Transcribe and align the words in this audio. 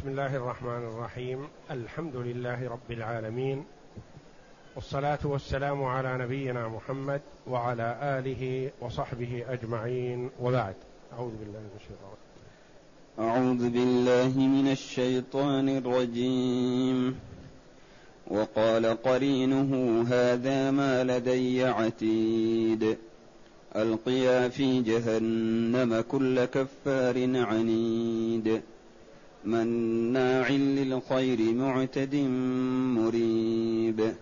بسم 0.00 0.08
الله 0.08 0.36
الرحمن 0.36 0.88
الرحيم. 0.88 1.48
الحمد 1.70 2.16
لله 2.16 2.68
رب 2.68 2.90
العالمين. 2.90 3.64
والصلاة 4.76 5.18
والسلام 5.24 5.84
على 5.84 6.18
نبينا 6.18 6.68
محمد 6.68 7.20
وعلى 7.46 7.98
آله 8.02 8.70
وصحبه 8.80 9.44
أجمعين. 9.48 10.30
وبعد. 10.40 10.74
أعوذ 11.12 11.30
بالله 11.30 11.58
من 11.58 11.76
الشيطان. 11.76 12.16
أعوذ 13.18 13.70
بالله 13.70 14.38
من 14.38 14.72
الشيطان 14.72 15.68
الرجيم. 15.68 17.18
وقال 18.26 18.86
قرينه 18.86 20.02
هذا 20.08 20.70
ما 20.70 21.04
لدي 21.04 21.64
عتيد. 21.64 22.96
ألقيا 23.76 24.48
في 24.48 24.82
جهنم 24.82 26.00
كل 26.00 26.44
كفار 26.44 27.44
عنيد. 27.46 28.60
مناع 29.44 30.50
للخير 30.50 31.54
معتد 31.54 32.14
مريب. 32.96 34.12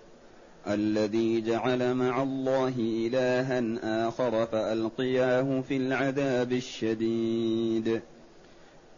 الذي 0.68 1.40
جعل 1.40 1.94
مع 1.94 2.22
الله 2.22 2.74
إلها 2.78 3.62
آخر 4.08 4.46
فألقياه 4.46 5.60
في 5.60 5.76
العذاب 5.76 6.52
الشديد. 6.52 8.00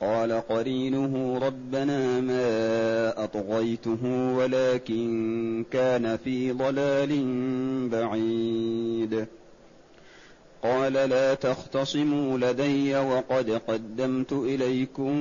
قال 0.00 0.32
قرينه 0.32 1.38
ربنا 1.38 2.20
ما 2.20 3.24
أطغيته 3.24 4.34
ولكن 4.36 5.64
كان 5.70 6.16
في 6.16 6.52
ضلال 6.52 7.24
بعيد. 7.88 9.26
قال 10.62 10.92
لا 10.92 11.34
تختصموا 11.34 12.38
لدي 12.38 12.96
وقد 12.96 13.50
قدمت 13.50 14.32
إليكم 14.32 15.14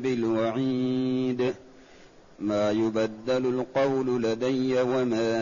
بالوعيد. 0.00 1.54
ما 2.38 2.70
يبدل 2.70 3.46
القول 3.46 4.22
لدي 4.22 4.80
وما 4.80 5.36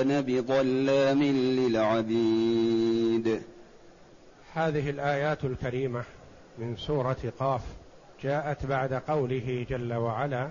أنا 0.00 0.20
بظلام 0.20 1.22
للعبيد. 1.58 3.42
هذه 4.54 4.90
الآيات 4.90 5.44
الكريمة 5.44 6.02
من 6.58 6.76
سورة 6.76 7.32
قاف 7.38 7.60
جاءت 8.22 8.66
بعد 8.66 8.94
قوله 8.94 9.66
جل 9.70 9.94
وعلا 9.94 10.50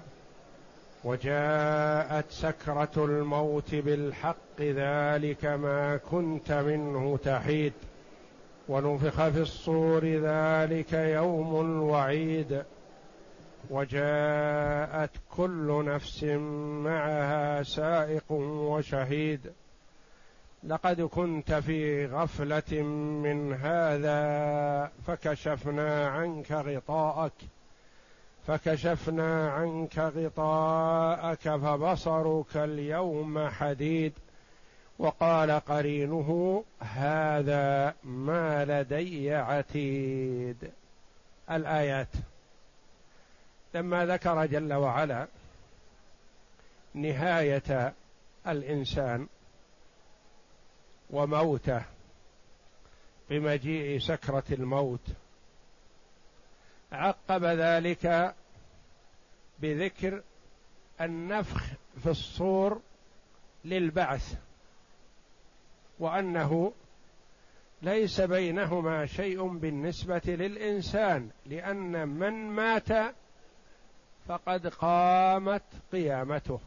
وجاءت 1.04 2.26
سكرة 2.30 2.92
الموت 2.98 3.76
بالحق 3.76 4.62
ذلك 4.62 5.46
ما 5.46 6.00
كنت 6.12 6.52
منه 6.52 7.20
تحيد. 7.24 7.74
ونفخ 8.70 9.30
في 9.30 9.42
الصور 9.42 10.06
ذلك 10.06 10.94
يوم 10.94 11.62
الوعيد 11.62 12.64
وجاءت 13.70 15.12
كل 15.36 15.86
نفس 15.86 16.24
معها 16.84 17.64
سائق 17.64 18.32
وشهيد. 18.32 19.52
لقد 20.64 21.02
كنت 21.02 21.54
في 21.54 22.06
غفلة 22.06 22.82
من 23.24 23.54
هذا 23.54 24.92
فكشفنا 25.08 26.08
عنك 26.08 26.52
غطاءك 26.52 27.34
فكشفنا 28.48 29.50
عنك 29.50 30.00
غطاءك 30.00 31.42
فبصرك 31.42 32.58
اليوم 32.58 33.48
حديد. 33.48 34.14
وقال 35.00 35.52
قرينه 35.52 36.64
هذا 36.80 37.96
ما 38.04 38.66
لدي 38.66 39.34
عتيد. 39.34 40.72
الآيات. 41.52 42.08
لما 43.74 44.06
ذكر 44.06 44.46
جل 44.46 44.74
وعلا 44.74 45.28
نهاية 46.94 47.94
الإنسان 48.48 49.28
وموته 51.10 51.82
بمجيء 53.30 54.00
سكرة 54.00 54.44
الموت 54.52 55.08
عقب 56.92 57.44
ذلك 57.44 58.36
بذكر 59.60 60.22
النفخ 61.02 61.64
في 62.04 62.10
الصور 62.10 62.82
للبعث. 63.66 64.49
وأنه 66.00 66.74
ليس 67.82 68.22
بينهما 68.22 69.06
شيء 69.06 69.48
بالنسبة 69.48 70.22
للإنسان 70.26 71.30
لأن 71.46 72.08
من 72.08 72.34
مات 72.34 73.16
فقد 74.28 74.68
قامت 74.68 75.64
قيامته. 75.92 76.60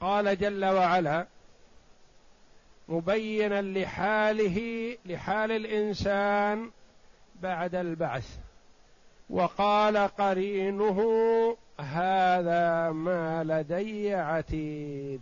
قال 0.00 0.38
جل 0.38 0.64
وعلا 0.64 1.26
مبينا 2.88 3.62
لحاله 3.62 4.58
لحال 5.06 5.52
الإنسان 5.52 6.70
بعد 7.42 7.74
البعث. 7.74 8.38
وقال 9.30 9.96
قرينه 9.96 10.98
هذا 11.80 12.90
ما 12.90 13.44
لدي 13.44 14.14
عتيد. 14.14 15.20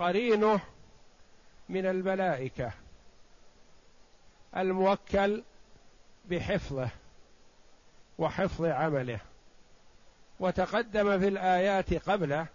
قرينه 0.00 0.60
من 1.68 1.86
الملائكة. 1.86 2.72
الموكل 4.56 5.42
بحفظه 6.30 6.88
وحفظ 8.18 8.64
عمله 8.64 9.20
وتقدم 10.40 11.18
في 11.18 11.28
الآيات 11.28 11.94
قبله 11.94 12.46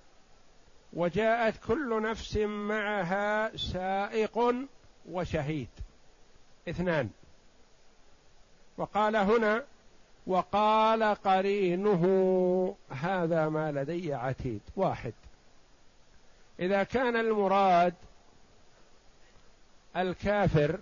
وجاءت 0.94 1.66
كل 1.68 2.02
نفس 2.02 2.38
معها 2.38 3.58
سائق 3.58 4.54
وشهيد. 5.12 5.70
اثنان. 6.70 7.10
وقال 8.78 9.16
هنا 9.16 9.64
وقال 10.28 11.04
قرينه 11.04 12.04
هذا 12.90 13.50
ما 13.50 13.72
لدي 13.72 14.14
عتيد. 14.14 14.62
واحد. 14.76 15.14
إذا 16.60 16.84
كان 16.84 17.16
المراد 17.16 17.94
الكافر 19.98 20.80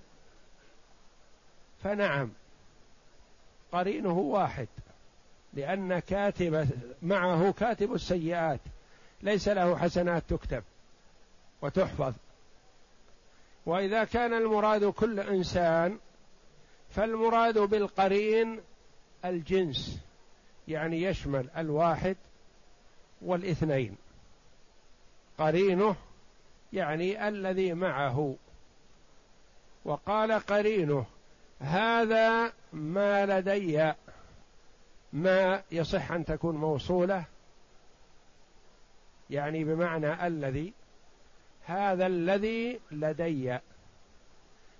فنعم 1.84 2.32
قرينه 3.72 4.18
واحد 4.18 4.68
لأن 5.54 6.00
كاتب 6.00 6.68
معه 7.02 7.52
كاتب 7.52 7.94
السيئات 7.94 8.60
ليس 9.22 9.48
له 9.48 9.78
حسنات 9.78 10.24
تكتب 10.30 10.64
وتحفظ. 11.62 12.14
وإذا 13.66 14.04
كان 14.04 14.34
المراد 14.34 14.86
كل 14.86 15.20
إنسان 15.20 15.98
فالمراد 16.90 17.58
بالقرين 17.58 18.62
الجنس 19.26 20.00
يعني 20.68 21.02
يشمل 21.02 21.50
الواحد 21.58 22.16
والاثنين. 23.22 23.98
قرينه 25.44 25.96
يعني 26.74 27.28
الذي 27.28 27.74
معه. 27.74 28.36
وقال 29.86 30.32
قرينه 30.32 31.06
هذا 31.60 32.54
ما 32.74 33.26
لدي 33.26 33.94
ما 35.14 35.64
يصح 35.72 36.12
أن 36.12 36.26
تكون 36.26 36.56
موصولة؟ 36.56 37.26
يعني 39.30 39.64
بمعنى 39.64 40.28
الذي 40.28 40.74
هذا 41.66 42.06
الذي 42.08 42.80
لدي. 42.92 43.60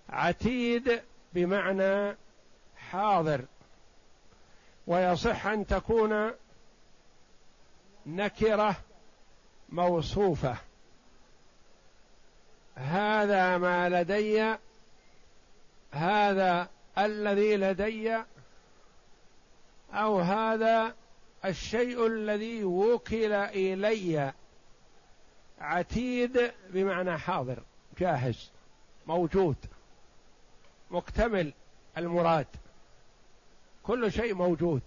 عتيد 0.10 1.02
بمعنى 1.34 2.16
حاضر. 2.78 3.46
ويصح 4.88 5.48
أن 5.48 5.68
تكون 5.68 6.32
نكرة. 8.06 8.76
موصوفة. 9.70 10.58
هذا 12.76 13.58
ما 13.58 13.90
لدي 13.90 14.56
هذا 15.92 16.70
الذي 16.98 17.58
لدي 17.58 18.24
أو 19.94 20.20
هذا 20.20 20.96
الشيء 21.46 22.08
الذي 22.08 22.64
وكل 22.64 23.34
إلي. 23.34 24.34
عتيد 25.60 26.52
بمعنى 26.70 27.18
حاضر 27.18 27.64
جاهز 28.00 28.52
موجود 29.08 29.56
مكتمل 30.92 31.54
المراد. 31.98 32.48
كل 33.84 34.12
شيء 34.12 34.34
موجود. 34.34 34.82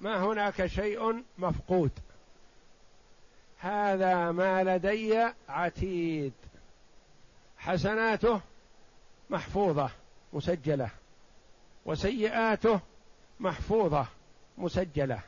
ما 0.00 0.24
هناك 0.24 0.66
شيء 0.66 1.22
مفقود. 1.38 1.90
هذا 3.64 4.32
ما 4.32 4.64
لدي 4.64 5.28
عتيد. 5.48 6.32
حسناته 7.58 8.40
محفوظة 9.30 9.90
مسجلة. 10.32 10.90
وسيئاته 11.86 12.80
محفوظة 13.40 14.06
مسجلة. 14.58 15.20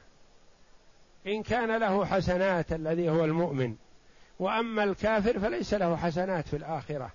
إن 1.26 1.42
كان 1.42 1.76
له 1.76 2.04
حسنات 2.04 2.72
الذي 2.72 3.10
هو 3.10 3.24
المؤمن. 3.24 3.76
وأما 4.38 4.84
الكافر 4.84 5.38
فليس 5.38 5.74
له 5.74 5.96
حسنات 5.96 6.48
في 6.48 6.56
الآخرة. 6.56 7.12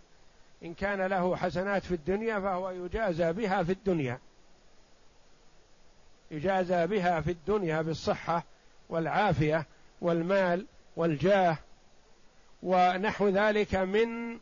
إن 0.63 0.73
كان 0.73 1.01
له 1.01 1.35
حسنات 1.35 1.83
في 1.83 1.95
الدنيا 1.95 2.39
فهو 2.39 2.69
يجازى 2.69 3.33
بها 3.33 3.63
في 3.63 3.71
الدنيا. 3.71 4.19
يجازى 6.31 6.87
بها 6.87 7.21
في 7.21 7.31
الدنيا 7.31 7.81
بالصحة 7.81 8.43
والعافية 8.89 9.65
والمال 10.01 10.65
والجاه 10.95 11.57
ونحو 12.63 13.29
ذلك 13.29 13.75
من 13.75 14.39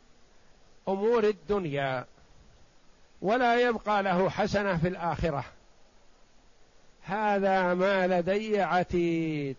أمور 0.88 1.24
الدنيا 1.24 2.06
ولا 3.22 3.62
يبقى 3.62 4.04
له 4.04 4.30
حسنة 4.30 4.78
في 4.78 4.88
الآخرة. 4.88 5.46
هذا 7.04 7.74
ما 7.74 8.08
لدي 8.08 8.62
عتيد. 8.62 9.56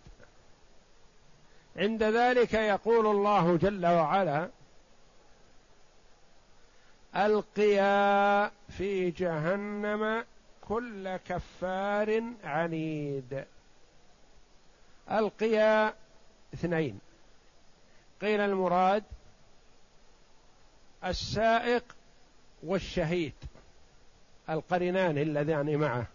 عند 1.75 2.03
ذلك 2.03 2.53
يقول 2.53 3.07
الله 3.07 3.57
جل 3.57 3.85
وعلا 3.85 4.49
ألقيا 7.15 8.51
في 8.69 9.11
جهنم 9.11 10.25
كل 10.67 11.17
كفار 11.17 12.23
عنيد. 12.43 13.45
ألقيا 15.11 15.93
اثنين. 16.53 16.99
قيل 18.21 18.39
المراد 18.39 19.03
السائق 21.05 21.83
والشهيد 22.63 23.33
القرنان 24.49 25.17
اللذان 25.17 25.75
معه. 25.77 26.05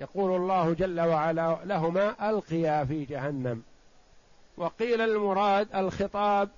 يقول 0.00 0.36
الله 0.36 0.74
جل 0.74 1.00
وعلا 1.00 1.58
لهما 1.64 2.30
ألقيا 2.30 2.84
في 2.84 3.04
جهنم. 3.04 3.62
وقيل 4.56 5.00
المراد 5.00 5.74
الخطاب 5.74 6.48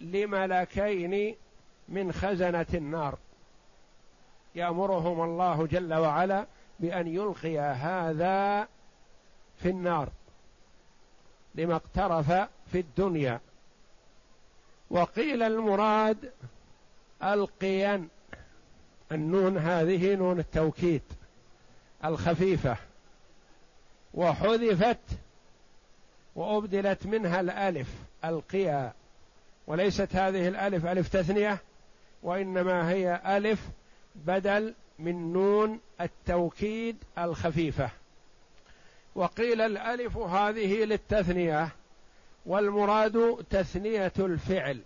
لملكين 0.00 1.36
من 1.88 2.12
خزنة 2.12 2.66
النار. 2.74 3.18
يأمرهم 4.54 5.20
الله 5.24 5.66
جل 5.66 5.94
وعلا 5.94 6.46
بأن 6.80 7.06
يلقي 7.06 7.58
هذا 7.58 8.68
في 9.56 9.68
النار. 9.68 10.08
لما 11.54 11.74
اقترف 11.76 12.48
في 12.72 12.80
الدنيا. 12.80 13.40
وقيل 14.90 15.42
المراد 15.42 16.32
القيا 17.22 18.08
النون 19.12 19.58
هذه 19.58 20.14
نون 20.14 20.38
التوكيد 20.38 21.02
الخفيفة. 22.04 22.76
وحذفت 24.14 24.98
وأبدلت 26.34 27.06
منها 27.06 27.40
الألف 27.40 27.88
ألقيا. 28.24 28.92
وليست 29.66 30.16
هذه 30.16 30.48
الألف 30.48 30.86
ألف 30.86 31.08
تثنية 31.08 31.58
وإنما 32.22 32.90
هي 32.90 33.20
ألف 33.36 33.68
بدل 34.14 34.74
من 34.98 35.32
نون 35.32 35.80
التوكيد 36.00 36.96
الخفيفة. 37.18 37.90
وقيل 39.14 39.60
الألف 39.60 40.16
هذه 40.16 40.84
للتثنية 40.84 41.68
والمراد 42.46 43.44
تثنية 43.50 44.12
الفعل 44.18 44.82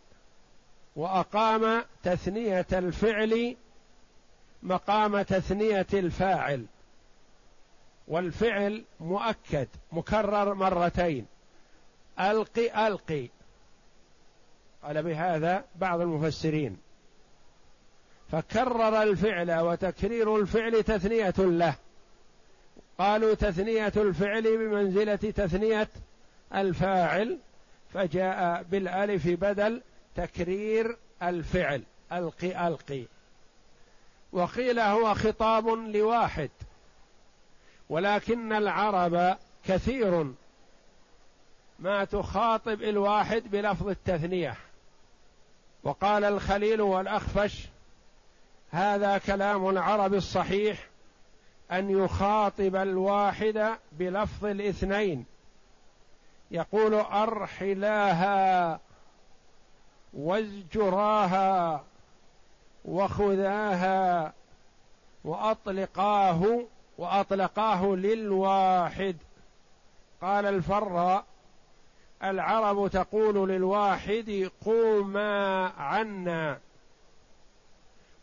وأقام 0.97 1.85
تثنية 2.03 2.67
الفعل 2.73 3.57
مقام 4.63 5.23
تثنية 5.23 5.87
الفاعل 5.95 6.67
والفعل 8.09 8.85
مؤكد 9.01 9.69
مكرر 9.93 10.55
مرتين. 10.55 11.27
ألقي 12.21 12.87
ألقي. 12.87 13.29
قال 14.83 15.03
بهذا 15.03 15.65
بعض 15.77 16.01
المفسرين. 16.01 16.77
فكرر 18.33 19.03
الفعل 19.03 19.61
وتكرير 19.61 20.37
الفعل 20.37 20.83
تثنية 20.83 21.35
له. 21.39 21.75
قالوا 22.99 23.35
تثنية 23.35 23.93
الفعل 23.97 24.43
بمنزلة 24.43 25.17
تثنية 25.17 25.89
الفاعل 26.55 27.39
فجاء 27.95 28.63
بالألف 28.63 29.29
بدل 29.29 29.83
تكرير 30.17 30.97
الفعل 31.23 31.83
ألقي 32.13 32.69
ألقي 32.69 33.05
وقيل 34.33 34.81
هو 34.81 35.15
خطاب 35.15 35.69
لواحد 35.69 36.51
ولكن 37.89 38.53
العرب 38.53 39.37
كثير 39.67 40.33
ما 41.79 42.05
تخاطب 42.05 42.83
الواحد 42.83 43.43
بلفظ 43.51 43.89
التثنية. 43.89 44.57
وقال 45.85 46.25
الخليل 46.25 46.81
والأخفش 46.81 47.69
هذا 48.71 49.19
كلام 49.19 49.69
العرب 49.69 50.15
الصحيح 50.15 50.89
أن 51.73 51.91
يخاطب 51.91 52.77
الواحد 52.77 53.79
بلفظ 53.93 54.45
الاثنين. 54.45 55.27
يقول 56.51 56.95
أرحلاها 56.95 58.81
وازجراها 60.15 61.85
وخذاها 62.85 64.33
وأطلقاه 65.25 66.65
وأطلقاه 66.99 67.87
للواحد. 67.87 69.17
قال 70.23 70.47
الفراء 70.47 71.25
العرب 72.25 72.89
تقول 72.89 73.49
للواحد 73.49 74.51
قوما 74.65 75.67
عنا. 75.79 76.59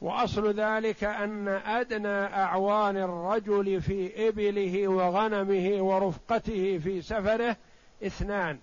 وأصل 0.03 0.53
ذلك 0.59 1.03
أن 1.03 1.47
أدنى 1.47 2.25
أعوان 2.25 2.97
الرجل 2.97 3.81
في 3.81 4.27
إبله 4.27 4.88
وغنمه 4.88 5.81
ورفقته 5.83 6.79
في 6.83 7.01
سفره 7.01 7.55
اثنان. 8.03 8.59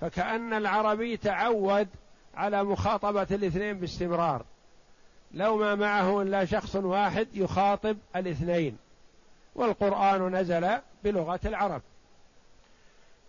فكأن 0.00 0.52
العربي 0.52 1.16
تعود 1.16 1.88
على 2.34 2.64
مخاطبة 2.64 3.26
الاثنين 3.30 3.78
باستمرار. 3.78 4.44
لو 5.34 5.56
ما 5.56 5.74
معه 5.74 6.22
إلا 6.22 6.44
شخص 6.44 6.76
واحد 6.76 7.28
يخاطب 7.34 7.96
الاثنين. 8.16 8.76
والقرآن 9.54 10.36
نزل 10.36 10.68
بلغة 11.04 11.40
العرب. 11.44 11.82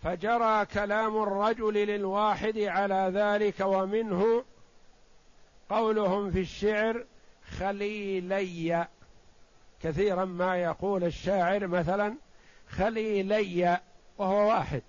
فجرى 0.04 0.66
كلام 0.66 1.24
الرجل 1.24 1.74
للواحد 1.74 2.58
على 2.58 3.12
ذلك 3.14 3.60
ومنه 3.60 4.44
قولهم 5.70 6.32
في 6.32 6.40
الشعر 6.40 7.06
خليلي. 7.58 8.88
كثيرا 9.82 10.26
ما 10.26 10.58
يقول 10.58 11.04
الشاعر 11.04 11.68
مثلا 11.68 12.16
خليلي 12.70 13.80
وهو 14.18 14.48
واحد. 14.50 14.82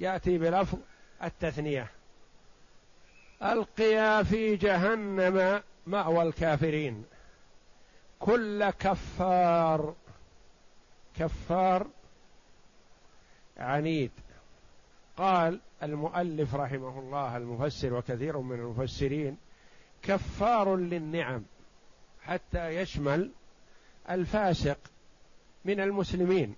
يأتي 0.00 0.38
بلفظ 0.38 0.78
التثنية. 1.22 1.90
ألقيا 3.42 4.22
في 4.22 4.56
جهنم 4.56 5.62
مأوى 5.86 6.22
الكافرين. 6.22 7.04
كل 8.18 8.70
كفار 8.70 9.94
كفار 11.18 11.86
عنيد. 13.58 14.10
قال 15.16 15.60
المؤلف 15.82 16.54
رحمه 16.54 16.98
الله 16.98 17.36
المفسر 17.36 17.94
وكثير 17.94 18.38
من 18.38 18.60
المفسرين 18.60 19.36
كفار 20.02 20.76
للنعم 20.76 21.42
حتى 22.22 22.68
يشمل 22.76 23.30
الفاسق 24.10 24.78
من 25.64 25.80
المسلمين 25.80 26.54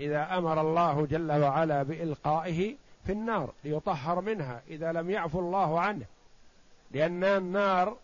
إذا 0.00 0.38
أمر 0.38 0.60
الله 0.60 1.06
جل 1.06 1.32
وعلا 1.32 1.82
بإلقائه 1.82 2.76
في 3.06 3.12
النار 3.12 3.52
ليطهر 3.64 4.20
منها 4.20 4.62
إذا 4.68 4.92
لم 4.92 5.10
يعفو 5.10 5.40
الله 5.40 5.80
عنه 5.80 6.06
لأن 6.90 7.24
النار 7.24 7.96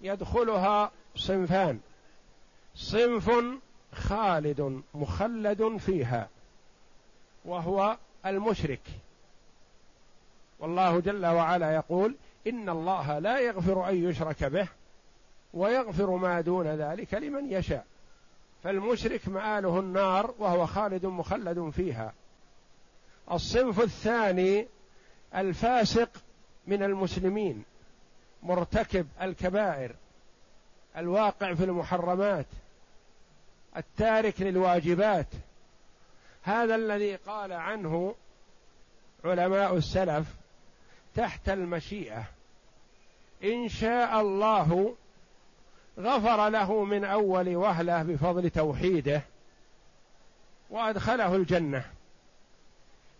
يدخلها 0.00 0.90
صنفان 1.16 1.80
صنف 2.74 3.30
خالد 3.92 4.82
مخلد 4.94 5.76
فيها 5.76 6.28
وهو 7.44 7.96
المشرك. 8.26 8.80
والله 10.58 11.00
جل 11.00 11.26
وعلا 11.26 11.74
يقول 11.74 12.14
إن 12.46 12.68
الله 12.68 13.18
لا 13.18 13.38
يغفر 13.38 13.88
أن 13.88 14.08
يشرك 14.08 14.44
به 14.44 14.68
ويغفر 15.54 16.10
ما 16.10 16.40
دون 16.40 16.66
ذلك 16.66 17.14
لمن 17.14 17.52
يشاء. 17.52 17.86
فالمشرك 18.64 19.28
مآله 19.28 19.80
النار 19.80 20.34
وهو 20.38 20.66
خالد 20.66 21.06
مخلد 21.06 21.70
فيها. 21.70 22.12
الصنف 23.32 23.80
الثاني 23.80 24.66
الفاسق 25.34 26.08
من 26.66 26.82
المسلمين 26.82 27.64
مرتكب 28.42 29.08
الكبائر 29.22 29.94
الواقع 30.96 31.54
في 31.54 31.64
المحرمات 31.64 32.46
التارك 33.76 34.40
للواجبات. 34.40 35.26
هذا 36.42 36.74
الذي 36.74 37.16
قال 37.16 37.52
عنه 37.52 38.14
علماء 39.24 39.76
السلف 39.76 40.26
تحت 41.16 41.48
المشيئة. 41.48 42.24
إن 43.44 43.68
شاء 43.68 44.20
الله 44.20 44.94
غفر 45.98 46.48
له 46.48 46.84
من 46.84 47.04
أول 47.04 47.56
وهلة 47.56 48.02
بفضل 48.02 48.50
توحيده 48.50 49.22
وأدخله 50.70 51.36
الجنة. 51.36 51.84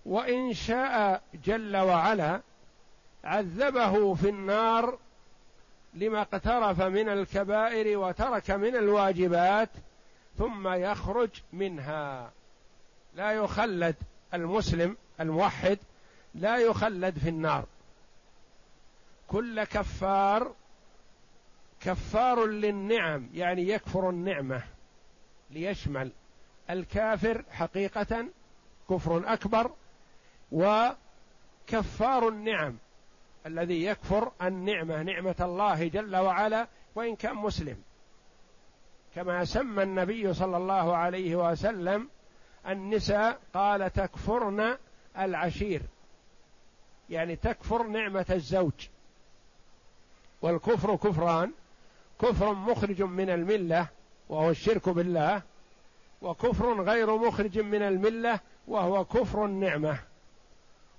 وإن 0.07 0.53
شاء 0.53 1.23
جل 1.45 1.77
وعلا 1.77 2.41
عذبه 3.25 4.15
في 4.15 4.29
النار 4.29 4.99
لما 5.95 6.21
اقترف 6.21 6.81
من 6.81 7.09
الكبائر 7.09 7.99
وترك 7.99 8.51
من 8.51 8.77
الواجبات 8.77 9.69
ثم 10.39 10.69
يخرج 10.69 11.31
منها. 11.53 12.31
لا 13.15 13.33
يخلد 13.33 13.97
المسلم 14.35 14.97
الموحد 15.21 15.79
لا 16.35 16.59
يخلد 16.59 17.19
في 17.19 17.29
النار. 17.29 17.65
كل 19.31 19.65
كفار 19.65 20.55
كفار 21.81 22.47
للنعم 22.47 23.29
يعني 23.35 23.69
يكفر 23.69 24.11
النعمة 24.11 24.63
ليشمل 25.51 26.13
الكافر 26.71 27.45
حقيقة 27.51 28.27
كفر 28.91 29.33
أكبر 29.33 29.71
وكفار 30.53 32.29
النعم 32.29 32.77
الذي 33.47 33.85
يكفر 33.85 34.33
النعمة 34.43 35.03
نعمة 35.03 35.37
الله 35.41 35.89
جل 35.89 36.17
وعلا 36.17 36.69
وإن 36.95 37.17
كان 37.17 37.35
مسلم. 37.35 37.83
كما 39.15 39.45
سمى 39.45 39.83
النبي 39.83 40.35
صلى 40.35 40.57
الله 40.57 40.97
عليه 40.97 41.37
وسلم 41.37 42.09
النساء 42.69 43.41
قال 43.55 43.93
تكفرن 43.93 44.77
العشير 45.19 45.83
يعني 47.11 47.37
تكفر 47.37 47.87
نعمة 47.87 48.27
الزوج. 48.31 48.89
والكفر 50.43 50.97
كفران 50.97 51.53
كفر 52.21 52.55
مخرج 52.55 53.03
من 53.03 53.31
الملة 53.31 53.89
وهو 54.29 54.51
الشرك 54.51 54.89
بالله 54.89 55.43
وكفر 56.23 56.83
غير 56.83 57.17
مخرج 57.17 57.59
من 57.59 57.83
الملة 57.83 58.41
وهو 58.69 59.05
كفر 59.05 59.45
النعمة. 59.45 59.99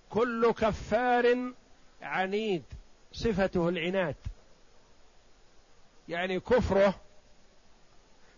كل 0.10 0.52
كفار 0.52 1.54
عنيد 2.02 2.64
صفته 3.14 3.70
العناد. 3.70 4.16
يعني 6.10 6.40
كفره 6.40 6.96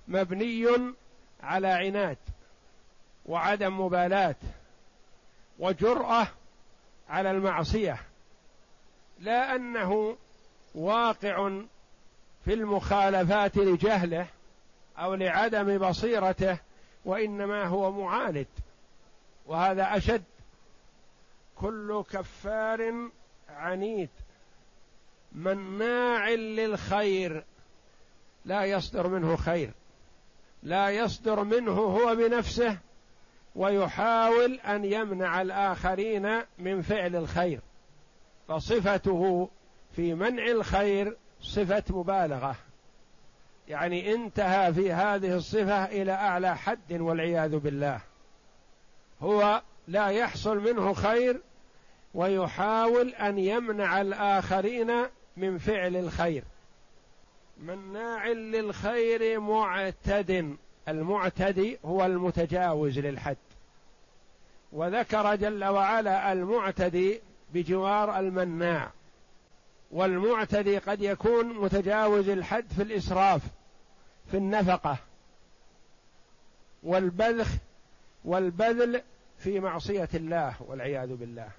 مبني 0.08 0.68
على 1.44 1.68
عناد 1.68 2.18
وعدم 3.26 3.82
مبالاة 3.82 4.36
وجرأة 5.60 6.28
على 7.10 7.32
المعصية. 7.32 8.00
لا 9.20 9.56
أنه 9.56 10.18
واقع 10.76 11.52
في 12.46 12.54
المخالفات 12.54 13.58
لجهله 13.58 14.28
أو 14.98 15.14
لعدم 15.14 15.78
بصيرته 15.78 16.58
وإنما 17.06 17.66
هو 17.66 17.92
معاند. 17.92 18.48
وهذا 19.46 19.98
أشد. 19.98 20.24
كل 21.56 22.04
كفار 22.12 23.10
عنيد. 23.50 24.10
مناع 25.32 26.30
للخير. 26.30 27.44
لا 28.46 28.66
يصدر 28.66 29.08
منه 29.08 29.36
خير. 29.36 29.72
لا 30.64 30.90
يصدر 30.90 31.44
منه 31.44 31.72
هو 31.72 32.16
بنفسه. 32.16 32.78
ويحاول 33.56 34.60
أن 34.60 34.86
يمنع 34.86 35.42
الآخرين 35.42 36.42
من 36.60 36.82
فعل 36.82 37.16
الخير. 37.16 37.60
فصفته 38.48 39.50
في 39.96 40.14
منع 40.14 40.48
الخير 40.48 41.18
صفة 41.42 41.84
مبالغة. 41.90 42.56
يعني 43.68 44.14
انتهى 44.14 44.74
في 44.74 44.92
هذه 44.92 45.36
الصفة 45.36 45.86
إلى 45.86 46.12
أعلى 46.12 46.58
حد 46.58 46.94
والعياذ 46.94 47.58
بالله. 47.58 48.00
هو 49.22 49.62
لا 49.88 50.08
يحصل 50.08 50.60
منه 50.60 50.94
خير 50.94 51.42
ويحاول 52.14 53.10
أن 53.10 53.40
يمنع 53.40 54.02
الآخرين 54.02 54.92
من 55.38 55.58
فعل 55.58 55.96
الخير. 55.96 56.44
مناع 57.58 58.28
للخير 58.28 59.40
معتد. 59.40 60.58
المعتدي 60.88 61.80
هو 61.86 62.06
المتجاوز 62.06 63.00
للحد. 63.00 63.38
وذكر 64.72 65.36
جل 65.36 65.66
وعلا 65.66 66.32
المعتدي 66.32 67.22
بجوار 67.54 68.20
المناع. 68.20 68.92
والمعتدي 69.94 70.78
قد 70.78 71.02
يكون 71.02 71.54
متجاوز 71.54 72.30
الحد 72.30 72.66
في 72.76 72.84
الإسراف 72.84 73.42
في 74.32 74.38
النفقة 74.38 74.98
والبذخ 76.84 77.48
والبذل 78.26 79.02
في 79.38 79.60
معصية 79.60 80.10
الله 80.14 80.56
والعياذ 80.60 81.16
بالله. 81.16 81.50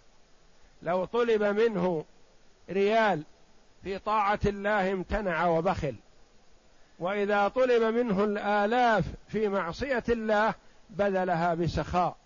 لو 0.82 1.04
طلب 1.04 1.42
منه 1.42 2.04
ريال 2.70 3.22
في 3.84 3.98
طاعة 3.98 4.40
الله 4.46 4.92
امتنع 4.92 5.46
وبخل 5.46 5.94
وإذا 6.98 7.48
طلب 7.48 7.82
منه 7.82 8.24
الآلاف 8.24 9.04
في 9.28 9.48
معصية 9.48 10.04
الله 10.08 10.54
بذلها 10.90 11.54
بسخاء 11.54 12.16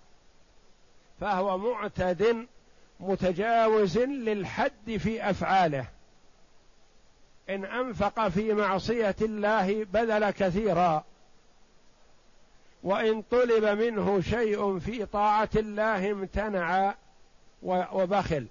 فهو 1.21 1.59
معتد 1.59 2.47
متجاوز 3.01 3.99
للحد 3.99 4.97
في 4.97 5.31
أفعاله. 5.31 5.98
إن 7.51 7.65
أنفق 7.65 8.29
في 8.29 8.55
معصية 8.55 9.17
الله 9.23 9.85
بذل 9.85 10.31
كثيرا. 10.31 11.05
وإن 12.83 13.23
طلب 13.23 13.65
منه 13.65 14.21
شيء 14.21 14.79
في 14.79 15.07
طاعة 15.07 15.49
الله 15.57 16.11
امتنع 16.11 16.95
وبخل. 17.63 18.47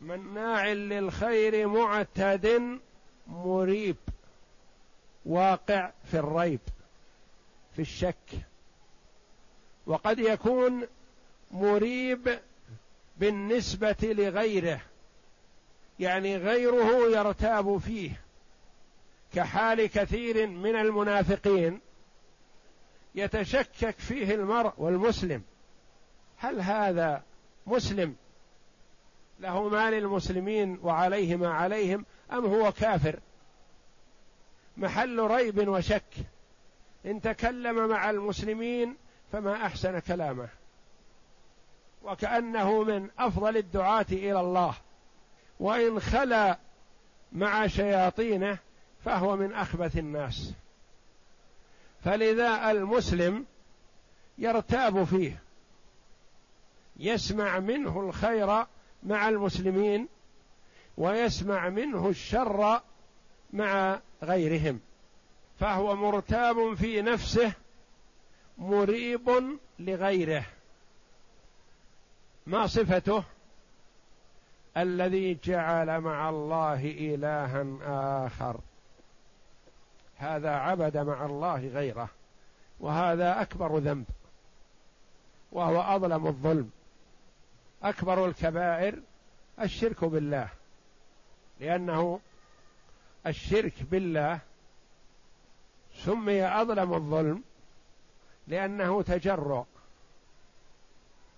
مناع 0.00 0.68
للخير 0.68 1.68
معتد 1.68 2.78
مريب. 3.26 3.96
واقع 5.26 5.90
في 6.04 6.18
الريب. 6.18 6.60
في 7.76 7.82
الشك. 7.82 8.46
وقد 9.86 10.18
يكون 10.18 10.86
مريب 11.50 12.38
بالنسبة 13.16 13.96
لغيره. 14.02 14.80
يعني 16.00 16.36
غيره 16.36 17.08
يرتاب 17.18 17.78
فيه 17.78 18.10
كحال 19.34 19.86
كثير 19.86 20.46
من 20.46 20.76
المنافقين 20.76 21.80
يتشكك 23.14 23.98
فيه 23.98 24.34
المرء 24.34 24.72
والمسلم. 24.78 25.42
هل 26.38 26.60
هذا 26.60 27.22
مسلم؟ 27.66 28.16
له 29.40 29.68
ما 29.68 29.90
للمسلمين 29.90 30.78
وعليه 30.82 31.36
ما 31.36 31.48
عليهم 31.48 32.04
أم 32.32 32.46
هو 32.46 32.72
كافر؟ 32.72 33.20
محل 34.76 35.18
ريب 35.20 35.68
وشك. 35.68 36.12
إن 37.06 37.20
تكلم 37.20 37.88
مع 37.88 38.10
المسلمين 38.10 38.96
فما 39.32 39.66
أحسن 39.66 39.98
كلامه. 39.98 40.48
وكأنه 42.02 42.82
من 42.82 43.08
أفضل 43.18 43.56
الدعاة 43.56 44.06
إلى 44.12 44.40
الله. 44.40 44.74
وإن 45.60 46.00
خلا 46.00 46.58
مع 47.32 47.66
شياطينه 47.66 48.58
فهو 49.04 49.36
من 49.36 49.52
أخبث 49.52 49.96
الناس. 49.98 50.52
فلذا 52.04 52.70
المسلم 52.70 53.44
يرتاب 54.38 55.04
فيه 55.04 55.42
يسمع 56.96 57.58
منه 57.58 58.00
الخير 58.00 58.66
مع 59.02 59.28
المسلمين 59.28 60.08
ويسمع 60.96 61.68
منه 61.68 62.08
الشر 62.08 62.80
مع 63.52 64.00
غيرهم. 64.22 64.80
فهو 65.60 65.96
مرتاب 65.96 66.74
في 66.74 67.02
نفسه 67.02 67.52
مريب 68.58 69.58
لغيره. 69.78 70.44
ما 72.46 72.66
صفته؟ 72.66 73.24
الذي 74.76 75.38
جعل 75.44 76.00
مع 76.00 76.28
الله 76.28 76.84
إلها 76.84 77.66
آخر. 78.26 78.60
هذا 80.16 80.50
عبد 80.50 80.96
مع 80.96 81.26
الله 81.26 81.68
غيره 81.68 82.08
وهذا 82.80 83.42
أكبر 83.42 83.78
ذنب 83.78 84.06
وهو 85.52 85.80
أظلم 85.80 86.26
الظلم. 86.26 86.70
أكبر 87.82 88.26
الكبائر 88.26 88.98
الشرك 89.60 90.04
بالله 90.04 90.48
لأنه 91.60 92.20
الشرك 93.26 93.82
بالله 93.82 94.38
سمي 95.94 96.44
أظلم 96.44 96.94
الظلم 96.94 97.42
لأنه 98.48 99.02
تجرؤ 99.02 99.64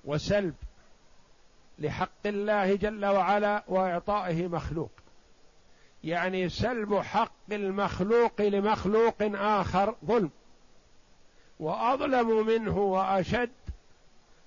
وسلب 0.05 0.55
لحق 1.79 2.27
الله 2.27 2.77
جل 2.77 3.07
وعلا 3.07 3.63
وإعطائه 3.69 4.49
مخلوق. 4.49 4.91
يعني 6.05 6.49
سلب 6.49 6.95
حق 6.95 7.53
المخلوق 7.53 8.41
لمخلوق 8.43 9.23
آخر 9.35 9.95
ظلم. 10.05 10.31
وأظلم 11.61 12.47
منه 12.47 12.79
وأشد 12.79 13.51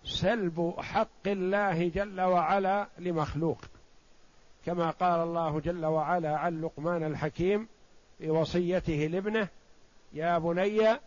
سلب 0.04 0.74
حق 0.80 1.28
الله 1.28 1.88
جل 1.88 2.22
وعلا 2.22 2.88
لمخلوق. 3.00 3.58
كما 4.66 4.90
قال 4.90 5.20
الله 5.20 5.60
جل 5.60 5.86
وعلا 5.86 6.38
عن 6.38 6.62
لقمان 6.62 7.04
الحكيم 7.04 7.68
في 8.18 8.30
وصيته 8.30 9.08
لابنه 9.12 9.48
يا 10.14 10.38
بني 10.38 11.00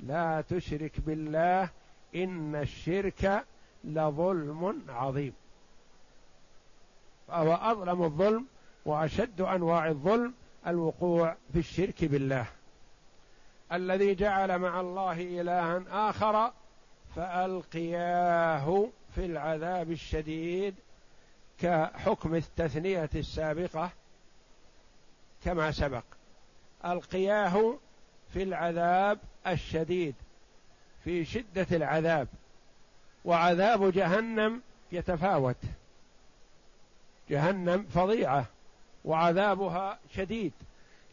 لا 0.00 0.44
تشرك 0.48 1.00
بالله 1.00 1.68
إن 2.14 2.54
الشرك 2.54 3.44
لظلم 3.84 4.82
عظيم. 4.88 5.32
فهو 7.28 7.54
أظلم 7.54 8.02
الظلم 8.02 8.46
وأشد 8.84 9.40
أنواع 9.40 9.88
الظلم 9.88 10.34
الوقوع 10.66 11.36
في 11.52 11.58
الشرك 11.58 12.04
بالله. 12.04 12.46
الذي 13.72 14.14
جعل 14.14 14.58
مع 14.58 14.80
الله 14.80 15.12
إلها 15.12 15.82
آخر 16.10 16.52
فألقياه 17.16 18.88
في 19.14 19.24
العذاب 19.24 19.90
الشديد 19.90 20.74
كحكم 21.58 22.34
التثنية 22.34 23.10
السابقة 23.14 23.90
كما 25.44 25.70
سبق. 25.70 26.04
ألقياه 26.84 27.74
في 28.32 28.42
العذاب 28.42 29.18
الشديد 29.46 30.14
في 31.04 31.24
شدة 31.24 31.66
العذاب 31.72 32.28
وعذاب 33.24 33.92
جهنم 33.92 34.62
يتفاوت. 34.92 35.56
جهنم 37.30 37.82
فظيعة 37.82 38.46
وعذابها 39.04 39.98
شديد 40.14 40.52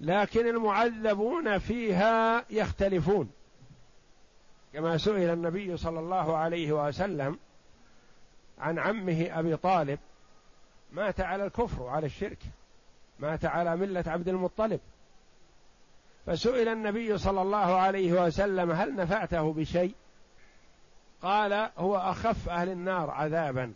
لكن 0.01 0.47
المعذبون 0.47 1.57
فيها 1.57 2.45
يختلفون. 2.49 3.31
كما 4.73 4.97
سئل 4.97 5.29
النبي 5.29 5.77
صلى 5.77 5.99
الله 5.99 6.37
عليه 6.37 6.87
وسلم 6.87 7.39
عن 8.59 8.79
عمه 8.79 9.27
أبي 9.31 9.57
طالب 9.57 9.99
مات 10.91 11.21
على 11.21 11.45
الكفر 11.45 11.81
وعلى 11.81 12.05
الشرك 12.05 12.39
مات 13.19 13.45
على 13.45 13.75
ملة 13.75 14.03
عبد 14.07 14.27
المطلب. 14.27 14.79
فسئل 16.25 16.67
النبي 16.67 17.17
صلى 17.17 17.41
الله 17.41 17.75
عليه 17.75 18.25
وسلم 18.25 18.71
هل 18.71 18.95
نفعته 18.95 19.53
بشيء؟ 19.53 19.93
قال 21.21 21.69
هو 21.77 21.97
أخف 21.97 22.49
أهل 22.49 22.69
النار 22.69 23.09
عذابا. 23.09 23.73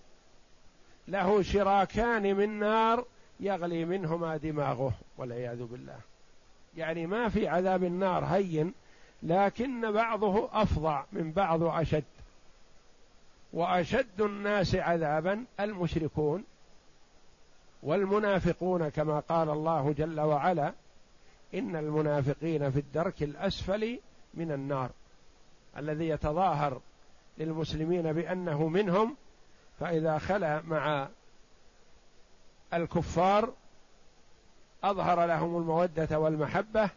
له 1.10 1.42
شراكان 1.42 2.36
من 2.36 2.60
نار 2.60 3.06
يغلي 3.40 3.86
منهما 3.86 4.38
دماغه 4.38 4.94
والعياذ 5.18 5.64
بالله. 5.64 6.00
يعني 6.78 7.08
ما 7.08 7.30
في 7.30 7.48
عذاب 7.48 7.84
النار 7.84 8.26
هين 8.26 8.74
لكن 9.24 9.92
بعضه 9.92 10.50
افظع 10.52 11.04
من 11.12 11.32
بعض 11.32 11.64
أشد. 11.64 12.04
وأشد 13.54 14.22
الناس 14.22 14.76
عذابا 14.76 15.46
المشركون 15.60 16.44
والمنافقون 17.84 18.90
كما 18.90 19.20
قال 19.20 19.50
الله 19.50 19.96
جل 19.98 20.20
وعلا 20.20 20.74
إن 21.54 21.76
المنافقين 21.76 22.72
في 22.72 22.80
الدرك 22.80 23.24
الأسفل 23.24 24.00
من 24.34 24.52
النار. 24.52 24.90
الذي 25.78 26.10
يتظاهر 26.10 26.82
للمسلمين 27.38 28.14
بأنه 28.14 28.68
منهم 28.68 29.16
فإذا 29.80 30.18
خلا 30.18 30.62
مع 30.62 31.08
الكفار 32.74 33.54
أظهر 34.84 35.26
لهم 35.26 35.58
المودة 35.58 36.20
والمحبة 36.20 36.90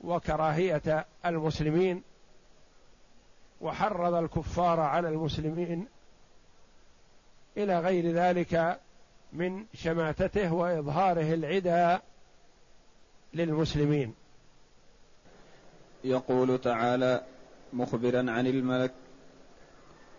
وكراهية 0.00 1.06
المسلمين 1.26 2.02
وحرض 3.60 4.14
الكفار 4.14 4.80
على 4.80 5.08
المسلمين 5.08 5.86
إلى 7.56 7.80
غير 7.80 8.12
ذلك 8.12 8.80
من 9.32 9.64
شماتته 9.74 10.52
وإظهاره 10.52 11.34
العدى 11.34 12.02
للمسلمين. 13.34 14.14
يقول 16.04 16.60
تعالى 16.60 17.22
مخبرا 17.72 18.18
عن 18.18 18.46
الملك 18.46 18.92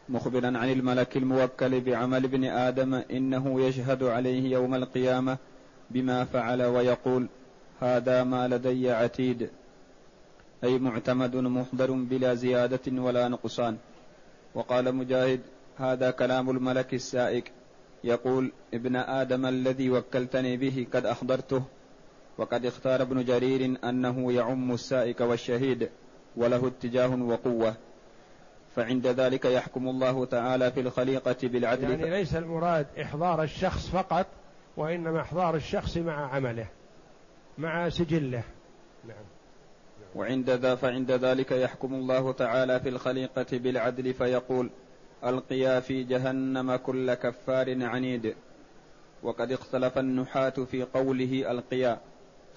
مخبرا 0.10 0.58
عن 0.58 0.72
الملك 0.72 1.18
الموكل 1.18 1.82
بعمل 1.82 2.24
ابن 2.24 2.44
آدم 2.44 2.94
إنه 2.94 3.62
يشهد 3.62 4.04
عليه 4.04 4.52
يوم 4.52 4.76
القيامة 4.76 5.38
بما 5.92 6.26
فعل 6.26 6.64
ويقول 6.64 7.28
هذا 7.82 8.24
ما 8.24 8.48
لدي 8.48 8.92
عتيد. 8.92 9.50
أي 10.64 10.80
معتمد 10.80 11.36
محضر 11.36 11.92
بلا 11.92 12.34
زيادة 12.34 13.02
ولا 13.02 13.28
نقصان. 13.28 13.78
وقال 14.56 14.96
مجاهد 14.96 15.40
هذا 15.78 16.12
كلام 16.12 16.50
الملك 16.50 16.94
السائق. 16.94 17.44
يقول 18.04 18.52
ابن 18.74 18.96
آدم 18.96 19.46
الذي 19.46 19.90
وكلتني 19.90 20.58
به 20.58 20.88
قد 20.94 21.06
احضرته 21.06 21.64
وقد 22.38 22.66
اختار 22.66 23.02
ابن 23.02 23.26
جرير 23.26 23.78
أنه 23.84 24.34
يعم 24.34 24.72
السائق 24.72 25.22
والشهيد 25.22 25.90
وله 26.38 26.68
اتجاه 26.68 27.16
وقوة. 27.16 27.76
فعند 28.76 29.08
ذلك 29.08 29.46
يحكم 29.46 29.88
الله 29.88 30.26
تعالى 30.26 30.72
في 30.72 30.80
الخليقة 30.80 31.36
بالعدل. 31.44 31.92
يعني 31.92 32.10
ليس 32.10 32.36
المراد 32.36 32.88
إحضار 33.02 33.44
الشخص 33.44 33.90
فقط 33.90 34.26
وإنما 34.78 35.22
إحضار 35.22 35.56
الشخص 35.56 35.98
مع 35.98 36.36
عمله 36.36 36.68
مع 37.58 37.90
سجله. 37.90 38.44
نعم. 39.08 39.26
وعند 40.16 40.50
ذا 40.50 40.76
فعند 40.76 41.12
ذلك 41.12 41.52
يحكم 41.52 41.94
الله 41.94 42.32
تعالى 42.32 42.80
في 42.80 42.90
الخليقة 42.90 43.46
بالعدل 43.52 44.14
فيقول 44.14 44.70
ألقيا 45.24 45.80
في 45.80 46.04
جهنم 46.04 46.76
كل 46.76 47.14
كفار 47.14 47.84
عنيد 47.84 48.36
وقد 49.24 49.52
اختلف 49.52 49.98
النحاة 49.98 50.50
في 50.50 50.84
قوله 50.84 51.52
ألقيا 51.52 52.00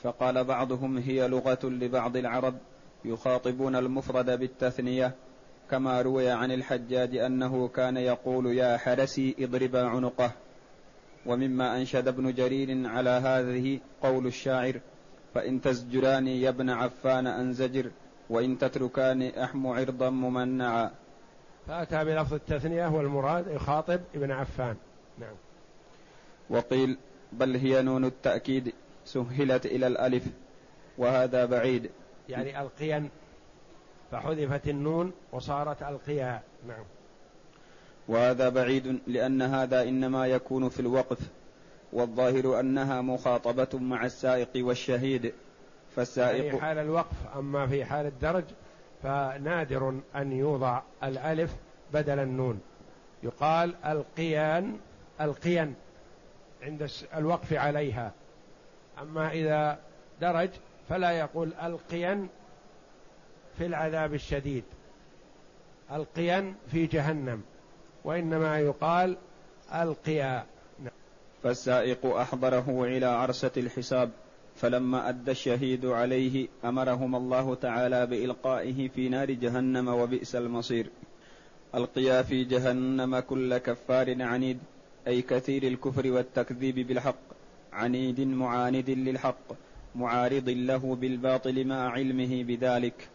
فقال 0.03 0.45
بعضهم 0.45 0.99
هي 0.99 1.29
لغة 1.29 1.59
لبعض 1.65 2.17
العرب 2.17 2.55
يخاطبون 3.05 3.77
المفرد 3.77 4.39
بالتثنية 4.39 5.15
كما 5.71 6.03
روي 6.03 6.31
عن 6.31 6.53
الحجاج 6.53 7.17
أنه 7.17 7.69
كان 7.69 7.97
يقول 7.97 8.47
يا 8.47 8.77
حرسي 8.77 9.37
اضربا 9.39 9.87
عنقه. 9.87 10.33
ومما 11.27 11.77
أنشد 11.77 12.09
ابن 12.09 12.35
جرير 12.35 12.89
على 12.89 13.11
هذه 13.11 13.81
قول 14.03 14.27
الشاعر 14.27 14.81
فإن 15.35 15.61
تزجراني 15.61 16.41
يا 16.41 16.49
ابن 16.49 16.71
عفان 16.71 17.27
أنزجر 17.27 17.91
وإن 18.31 18.59
تتركاني 18.59 19.45
أحم 19.45 19.67
عرضا 19.67 20.11
ممنعا. 20.11 20.91
فأتى 21.67 22.05
بلفظ 22.05 22.35
التثنية 22.35 22.87
والمراد 22.87 23.47
يخاطب 23.47 24.01
ابن 24.15 24.31
عفان. 24.31 24.77
نعم. 25.19 25.35
وقيل 26.51 26.99
بل 27.33 27.57
هي 27.57 27.83
نون 27.83 28.05
التأكيد 28.05 28.73
سهلت 29.05 29.67
إلى 29.67 29.87
الألف 29.87 30.25
وهذا 30.99 31.45
بعيد. 31.45 31.91
يعني 32.29 32.61
القيا 32.61 33.09
فحذفت 34.13 34.69
النون 34.69 35.13
وصارت 35.33 35.83
القيا 35.83 36.43
نعم. 36.69 36.85
وهذا 38.09 38.49
بعيد 38.49 38.99
لأن 39.07 39.43
هذا 39.43 39.83
إنما 39.83 40.27
يكون 40.27 40.69
في 40.69 40.81
الوقف 40.81 41.19
والظاهر 41.93 42.61
أنها 42.61 43.01
مخاطبة 43.01 43.69
مع 43.75 44.05
السائق 44.05 44.49
والشهيد 44.57 45.33
فالسائق 45.97 46.45
يعني 46.45 46.61
حال 46.61 46.79
الوقف 46.79 47.37
أما 47.37 47.67
في 47.67 47.85
حال 47.85 48.07
الدرج 48.07 48.45
فنادر 49.03 50.01
أن 50.17 50.33
يوضع 50.33 50.83
الألف 51.05 51.55
بدل 51.95 52.19
النون. 52.19 52.61
يقال 53.23 53.75
ألقيان 53.87 54.77
ألقيان 55.21 55.75
عند 56.63 56.91
الوقف 57.17 57.53
عليها. 57.53 58.13
أما 59.03 59.33
إذا 59.33 59.79
درج 60.21 60.51
فلا 60.89 61.11
يقول 61.11 61.53
ألقيان 61.63 62.29
في 63.59 63.67
العذاب 63.67 64.15
الشديد. 64.15 64.65
القيا 65.93 66.55
في 66.71 66.87
جهنم 66.87 67.43
وإنما 68.05 68.59
يقال 68.59 69.17
القيا 69.75 70.47
فالسائق 71.43 72.07
أحضره 72.07 72.85
إلى 72.85 73.07
عرسة 73.07 73.51
الحساب 73.57 74.11
فلما 74.57 75.09
أدى 75.09 75.31
الشهيد 75.31 75.87
عليه 75.87 76.49
أمرهم 76.65 77.17
الله 77.17 77.55
تعالى 77.55 78.07
بإلقائه 78.07 78.89
في 78.89 79.09
نار 79.09 79.31
جهنم 79.31 79.89
وبئس 79.89 80.37
المصير. 80.37 80.91
القيا 81.75 82.23
في 82.23 82.45
جهنم 82.45 83.19
كل 83.19 83.59
كفار 83.59 84.23
عنيد 84.23 84.59
أي 85.07 85.23
كثير 85.23 85.63
الكفر 85.63 86.11
والتكذيب 86.11 86.87
بالحق. 86.87 87.25
عنيد 87.73 88.21
معاند 88.21 88.91
للحق 88.91 89.53
معارض 89.95 90.49
له 90.49 90.97
بالباطل 90.97 91.67
مع 91.67 91.91
علمه 91.91 92.45
بذلك. 92.45 93.09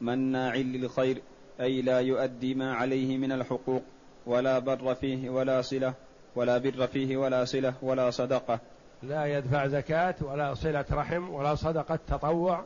مناع 0.00 0.56
للخير 0.56 1.22
أي 1.60 1.82
لا 1.82 2.00
يؤدي 2.00 2.54
ما 2.54 2.74
عليه 2.74 3.16
من 3.16 3.32
الحقوق 3.32 3.82
ولا 4.26 4.58
بر 4.58 4.94
فيه 4.94 5.30
ولا 5.30 5.62
صلة 5.62 5.94
ولا 6.36 6.58
بر 6.58 6.86
فيه 6.86 7.16
ولا 7.16 7.44
صلة 7.44 7.74
ولا 7.82 8.10
صدقة. 8.10 8.60
لا 9.02 9.26
يدفع 9.26 9.66
زكاة 9.66 10.14
ولا 10.22 10.54
صلة 10.54 10.84
رحم 10.92 11.30
ولا 11.30 11.54
صدقة 11.54 11.98
تطوع 12.08 12.64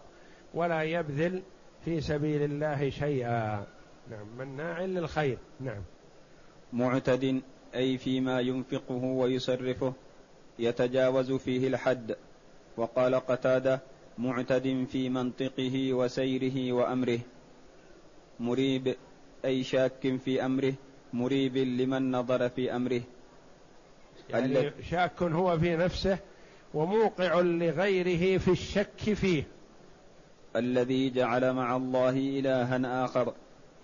ولا 0.55 0.83
يبذل 0.83 1.43
في 1.85 2.01
سبيل 2.01 2.43
الله 2.43 2.91
شيئا. 2.91 3.67
نعم 4.11 4.27
مناع 4.39 4.81
للخير. 4.81 5.39
نعم. 5.61 5.83
معتد 6.73 7.41
أي 7.75 7.99
فيما 7.99 8.41
ينفقه 8.41 9.05
ويصرفه 9.05 9.93
يتجاوز 10.59 11.33
فيه 11.33 11.69
الحد. 11.69 12.17
وقال 12.77 13.15
قتادة 13.15 13.81
معتد 14.23 14.87
في 14.93 15.09
منطقه 15.09 15.93
وسيره 15.93 16.73
وأمره 16.73 17.19
مريب 18.41 18.97
أي 19.45 19.65
شاك 19.65 20.17
في 20.25 20.45
أمره 20.45 20.75
مريب 21.13 21.57
لمن 21.57 22.11
نظر 22.11 22.49
في 22.49 22.77
أمره. 22.77 23.01
يعني 24.31 24.71
شاك 24.91 25.23
هو 25.23 25.59
في 25.59 25.77
نفسه 25.77 26.19
وموقع 26.75 27.41
لغيره 27.41 28.39
في 28.39 28.51
الشك 28.51 29.15
فيه. 29.15 29.45
الذي 30.57 31.11
جعل 31.11 31.53
مع 31.53 31.77
الله 31.77 32.11
إلها 32.11 33.05
آخر 33.05 33.35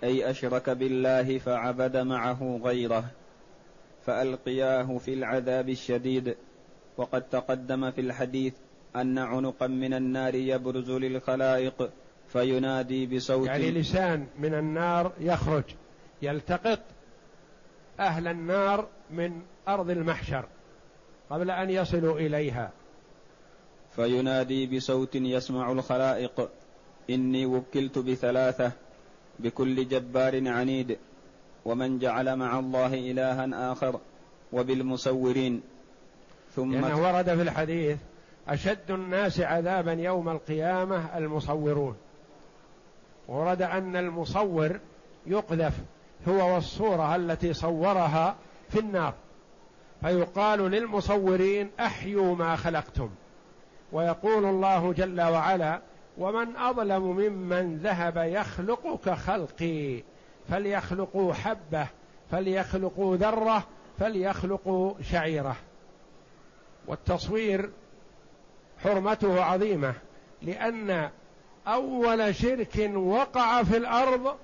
أي 0.04 0.30
أشرك 0.30 0.70
بالله 0.70 1.38
فعبد 1.38 1.96
معه 1.96 2.60
غيره 2.64 3.04
فألقياه 4.06 4.98
في 4.98 5.14
العذاب 5.14 5.68
الشديد 5.68 6.36
وقد 6.96 7.22
تقدم 7.22 7.90
في 7.90 8.00
الحديث 8.00 8.54
أن 8.96 9.18
عنقا 9.18 9.66
من 9.66 9.94
النار 9.94 10.34
يبرز 10.34 10.90
للخلائق 10.90 11.90
فينادي 12.28 13.06
بصوت 13.06 13.46
يعني 13.46 13.70
لسان 13.70 14.26
من 14.38 14.54
النار 14.54 15.12
يخرج 15.20 15.64
يلتقط 16.22 16.80
أهل 18.00 18.28
النار 18.28 18.86
من 19.10 19.42
أرض 19.68 19.90
المحشر 19.90 20.44
قبل 21.30 21.50
أن 21.50 21.70
يصلوا 21.70 22.18
إليها. 22.18 22.70
فينادي 23.96 24.66
بصوت 24.66 25.14
يسمع 25.14 25.72
الخلائق 25.72 26.48
إني 27.10 27.46
وكلت 27.46 27.98
بثلاثة 27.98 28.72
بكل 29.38 29.88
جبار 29.88 30.48
عنيد 30.48 30.98
ومن 31.64 31.98
جعل 31.98 32.36
مع 32.36 32.58
الله 32.58 32.94
إلها 32.94 33.72
آخر 33.72 34.00
وبالمصورين. 34.52 35.62
ثم 36.56 36.72
لأنه 36.72 37.02
ورد 37.02 37.24
في 37.24 37.42
الحديث 37.42 37.98
أشد 38.48 38.90
الناس 38.90 39.40
عذابا 39.40 39.92
يوم 39.92 40.28
القيامة 40.28 41.18
المصورون. 41.18 41.96
ورد 43.28 43.62
أن 43.62 43.96
المصور 43.96 44.80
يقذف 45.26 45.74
هو 46.28 46.54
والصورة 46.54 47.16
التي 47.16 47.52
صورها 47.52 48.36
في 48.68 48.78
النار. 48.78 49.14
فيقال 50.00 50.58
للمصورين 50.58 51.70
أحيوا 51.80 52.34
ما 52.34 52.56
خلقتم. 52.56 53.10
ويقول 53.92 54.44
الله 54.44 54.92
جل 54.92 55.20
وعلا 55.20 55.80
ومن 56.18 56.56
أظلم 56.56 57.02
ممن 57.02 57.76
ذهب 57.76 58.16
يخلق 58.16 59.00
كخلقي 59.04 60.02
فليخلقوا 60.48 61.34
حبة 61.34 61.86
فليخلقوا 62.30 63.16
ذرة 63.16 63.66
فليخلقوا 63.98 64.94
شعيرة. 65.02 65.56
والتصوير 66.86 67.70
حرمته 68.84 69.44
عظيمة 69.44 69.94
لأن 70.42 71.10
أول 71.66 72.34
شرك 72.34 72.90
وقع 72.94 73.62
في 73.62 73.76
الأرض 73.76 74.36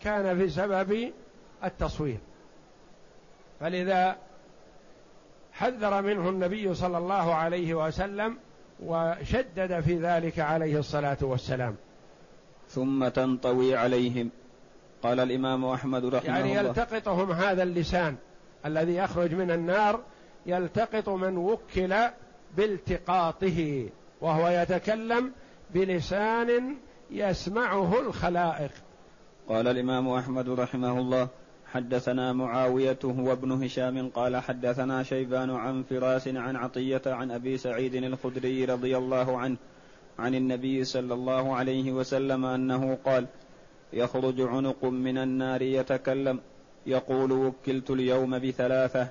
كان 0.00 0.38
في 0.38 0.50
سبب 0.50 1.12
التصوير. 1.64 2.18
فلذا 3.60 4.16
حذر 5.52 6.02
منه 6.02 6.28
النبي 6.28 6.74
صلى 6.74 6.98
الله 6.98 7.34
عليه 7.34 7.74
وسلم 7.74 8.38
وشدد 8.82 9.80
في 9.80 9.98
ذلك 9.98 10.38
عليه 10.38 10.78
الصلاة 10.78 11.18
والسلام. 11.20 11.76
ثم 12.68 13.08
تنطوي 13.08 13.76
عليهم. 13.76 14.30
قال 15.02 15.20
الإمام 15.20 15.64
أحمد 15.64 16.04
رحمه 16.04 16.28
يعني 16.28 16.42
الله. 16.44 16.54
يعني 16.54 16.68
يلتقطهم 16.68 17.32
هذا 17.32 17.62
اللسان 17.62 18.16
الذي 18.66 18.96
يخرج 18.96 19.34
من 19.34 19.50
النار 19.50 20.00
يلتقط 20.46 21.08
من 21.08 21.36
وكل 21.36 21.94
بالتقاطه 22.56 23.88
وهو 24.20 24.48
يتكلم 24.48 25.32
بلسان 25.74 26.76
يسمعه 27.10 28.00
الخلائق. 28.00 28.70
قال 29.48 29.68
الإمام 29.68 30.08
أحمد 30.08 30.48
رحمه 30.48 30.98
الله 30.98 31.28
حدثنا 31.66 32.32
معاوية 32.32 32.98
هو 33.04 33.32
ابن 33.32 33.52
هشام 33.52 34.08
قال 34.08 34.36
حدثنا 34.36 35.02
شيبان 35.02 35.50
عن 35.50 35.82
فراس 35.82 36.28
عن 36.28 36.56
عطية 36.56 37.02
عن 37.06 37.30
أبي 37.30 37.56
سعيد 37.56 37.94
الخدري 37.94 38.64
رضي 38.64 38.96
الله 38.96 39.38
عنه 39.38 39.56
عن 40.18 40.34
النبي 40.34 40.84
صلى 40.84 41.14
الله 41.14 41.56
عليه 41.56 41.92
وسلم 41.92 42.44
أنه 42.44 42.98
قال 43.04 43.26
يخرج 43.92 44.40
عنق 44.40 44.84
من 44.84 45.18
النار 45.18 45.62
يتكلم 45.62 46.40
يقول 46.86 47.32
وكلت 47.32 47.90
اليوم 47.90 48.38
بثلاثة 48.38 49.08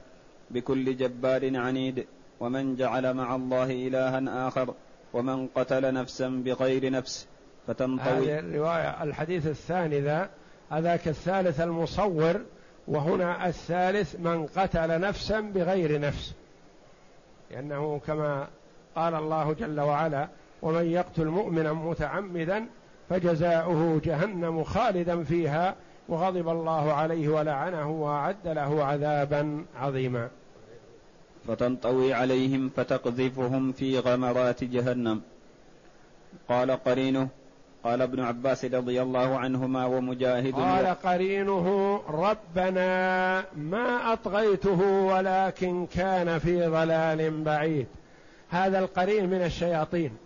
بكل 0.51 0.97
جبار 0.97 1.58
عنيد. 1.58 2.05
ومن 2.39 2.75
جعل 2.75 3.13
مع 3.13 3.35
الله 3.35 3.63
إلها 3.63 4.47
آخر 4.47 4.73
ومن 5.13 5.47
قتل 5.47 5.93
نفسا 5.93 6.29
بغير 6.29 6.91
نفس 6.91 7.27
فتنطوي. 7.67 8.33
هذه 8.33 8.39
الرواية 8.39 9.03
الحديث 9.03 9.47
الثاني 9.47 9.99
ذا 9.99 10.29
هذاك 10.71 11.07
الثالث 11.07 11.61
المصور 11.61 12.41
وهنا 12.87 13.47
الثالث 13.47 14.15
من 14.19 14.45
قتل 14.45 14.99
نفسا 14.99 15.39
بغير 15.39 16.01
نفس. 16.01 16.33
لأنه 17.51 18.01
كما 18.07 18.47
قال 18.95 19.15
الله 19.15 19.53
جل 19.53 19.79
وعلا 19.79 20.27
ومن 20.61 20.85
يقتل 20.85 21.25
مؤمنا 21.25 21.73
متعمدا 21.73 22.65
فجزاؤه 23.09 24.01
جهنم 24.03 24.63
خالدا 24.63 25.23
فيها 25.23 25.75
وغضب 26.09 26.49
الله 26.49 26.93
عليه 26.93 27.29
ولعنه 27.29 27.89
وأعد 27.89 28.47
له 28.47 28.83
عذابا 28.83 29.65
عظيما. 29.75 30.29
فتنطوي 31.47 32.13
عليهم 32.13 32.69
فتقذفهم 32.75 33.71
في 33.71 33.99
غمرات 33.99 34.63
جهنم. 34.63 35.21
قال 36.49 36.71
قرينه 36.71 37.27
قال 37.84 38.01
ابن 38.01 38.19
عباس 38.19 38.65
رضي 38.65 39.01
الله 39.01 39.38
عنهما 39.38 39.86
ومجاهد 39.86 40.53
قال 40.53 40.86
قرينه 40.86 41.97
ربنا 42.10 43.45
ما 43.55 44.13
أطغيته 44.13 44.81
ولكن 44.81 45.86
كان 45.86 46.39
في 46.39 46.67
ضلال 46.67 47.43
بعيد. 47.43 47.88
هذا 48.49 48.79
القرين 48.79 49.29
من 49.29 49.41
الشياطين 49.41 50.17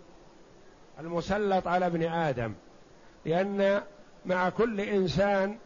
المسلط 1.00 1.66
على 1.68 1.86
ابن 1.86 2.02
آدم 2.02 2.52
لأن 3.26 3.80
مع 4.26 4.48
كل 4.48 4.80
إنسان 4.80 5.56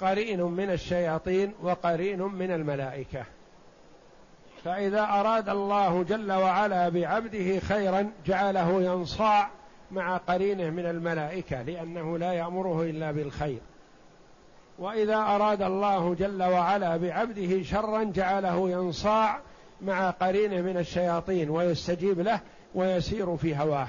قرين 0.00 0.42
من 0.42 0.70
الشياطين 0.70 1.52
وقرين 1.62 2.22
من 2.22 2.50
الملائكة. 2.50 3.24
فإذا 4.64 5.02
أراد 5.02 5.48
الله 5.48 6.02
جل 6.02 6.32
وعلا 6.32 6.88
بعبده 6.88 7.60
خيرا 7.60 8.10
جعله 8.26 8.82
ينصاع 8.82 9.50
مع 9.90 10.16
قرينه 10.16 10.70
من 10.70 10.86
الملائكة 10.86 11.62
لأنه 11.62 12.18
لا 12.18 12.32
يأمره 12.32 12.82
إلا 12.82 13.12
بالخير. 13.12 13.60
وإذا 14.78 15.16
أراد 15.16 15.62
الله 15.62 16.14
جل 16.14 16.42
وعلا 16.42 16.96
بعبده 16.96 17.62
شرا 17.62 18.04
جعله 18.04 18.70
ينصاع 18.70 19.40
مع 19.82 20.10
قرينه 20.10 20.60
من 20.60 20.76
الشياطين 20.76 21.50
ويستجيب 21.50 22.20
له 22.20 22.40
ويسير 22.74 23.36
في 23.36 23.56
هواه. 23.56 23.88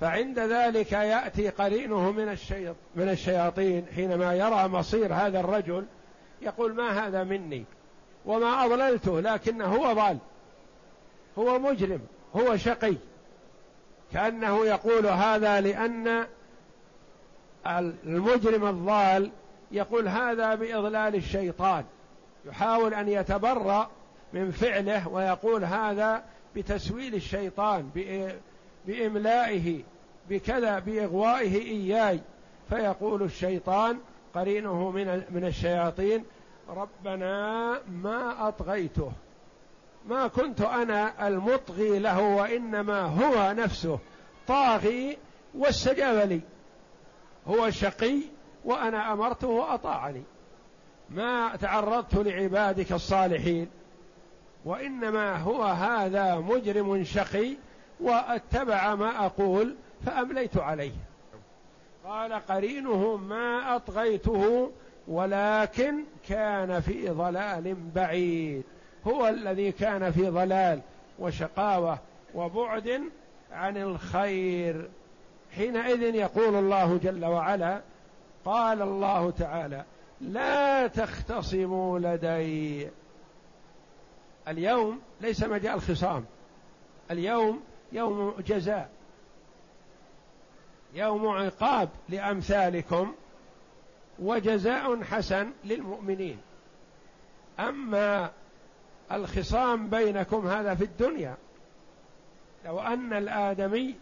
فعند 0.00 0.38
ذلك 0.38 0.92
يأتي 0.92 1.48
قرينه 1.48 2.10
من 2.10 2.36
من 2.96 3.08
الشياطين 3.08 3.86
حينما 3.94 4.34
يرى 4.34 4.68
مصير 4.68 5.14
هذا 5.14 5.40
الرجل 5.40 5.86
يقول 6.42 6.74
ما 6.74 7.06
هذا 7.06 7.24
مني؟ 7.24 7.64
وما 8.26 8.64
أضللته 8.64 9.20
لكنه 9.20 9.64
هو 9.64 9.92
ضال. 9.92 10.18
هو 11.38 11.58
مجرم 11.58 12.00
هو 12.36 12.56
شقي. 12.56 12.94
كأنه 14.12 14.66
يقول 14.66 15.06
هذا 15.06 15.60
لأن 15.60 16.26
المجرم 18.06 18.66
الضال 18.66 19.30
يقول 19.72 20.08
هذا 20.08 20.54
بإضلال 20.54 21.14
الشيطان. 21.14 21.84
يحاول 22.46 22.94
أن 22.94 23.08
يتبرأ 23.08 23.90
من 24.32 24.50
فعله 24.50 25.08
ويقول 25.08 25.64
هذا 25.64 26.24
بتسويل 26.56 27.14
الشيطان 27.14 27.90
بإملائه 28.86 29.82
بكذا 30.30 30.78
بإغوائه 30.78 31.56
إياي. 31.56 32.20
فيقول 32.70 33.22
الشيطان 33.22 33.98
قرينه 34.34 34.90
من 34.90 35.22
من 35.30 35.44
الشياطين 35.44 36.24
ربنا 36.68 37.80
ما 37.88 38.48
أطغيته. 38.48 39.12
ما 40.08 40.28
كنت 40.28 40.60
أنا 40.60 41.28
المطغي 41.28 41.98
له 41.98 42.20
وإنما 42.20 43.00
هو 43.00 43.52
نفسه. 43.52 43.98
طاغي 44.48 45.18
واستجاب 45.54 46.28
لي. 46.28 46.40
هو 47.46 47.70
شقي 47.70 48.20
وأنا 48.64 49.12
أمرته 49.12 49.48
وأطاعني. 49.48 50.22
ما 51.10 51.56
تعرضت 51.56 52.14
لعبادك 52.14 52.92
الصالحين. 52.92 53.70
وإنما 54.64 55.36
هو 55.36 55.62
هذا 55.62 56.36
مجرم 56.36 57.04
شقي 57.04 57.56
واتبع 58.00 58.94
ما 58.94 59.26
أقول 59.26 59.76
فأمليت 60.06 60.56
عليه. 60.56 60.92
قال 62.04 62.32
قرينه 62.32 63.16
ما 63.16 63.76
أطغيته 63.76 64.70
ولكن 65.08 66.04
كان 66.28 66.80
في 66.80 67.08
ضلال 67.08 67.76
بعيد. 67.94 68.62
هو 69.06 69.28
الذي 69.28 69.72
كان 69.72 70.10
في 70.10 70.28
ضلال 70.28 70.80
وشقاوة 71.18 71.98
وبعد 72.34 73.02
عن 73.52 73.76
الخير. 73.76 74.88
حينئذ 75.56 76.02
يقول 76.14 76.54
الله 76.54 76.98
جل 77.02 77.24
وعلا 77.24 77.80
قال 78.44 78.82
الله 78.82 79.30
تعالى 79.30 79.84
لا 80.20 80.86
تختصموا 80.86 81.98
لدي. 81.98 82.88
اليوم 84.48 85.00
ليس 85.20 85.42
مجال 85.44 85.80
خصام 85.80 86.24
اليوم 87.10 87.60
يوم 87.92 88.34
جزاء. 88.46 88.88
يوم 90.94 91.28
عقاب 91.28 91.88
لأمثالكم. 92.08 93.14
وجزاء 94.18 95.02
حسن 95.02 95.50
للمؤمنين. 95.64 96.38
أما 97.58 98.30
الخصام 99.12 99.88
بينكم 99.88 100.46
هذا 100.46 100.74
في 100.74 100.84
الدنيا 100.84 101.36
لو 102.64 102.80
أن 102.80 103.12
الآدمي 103.12 103.94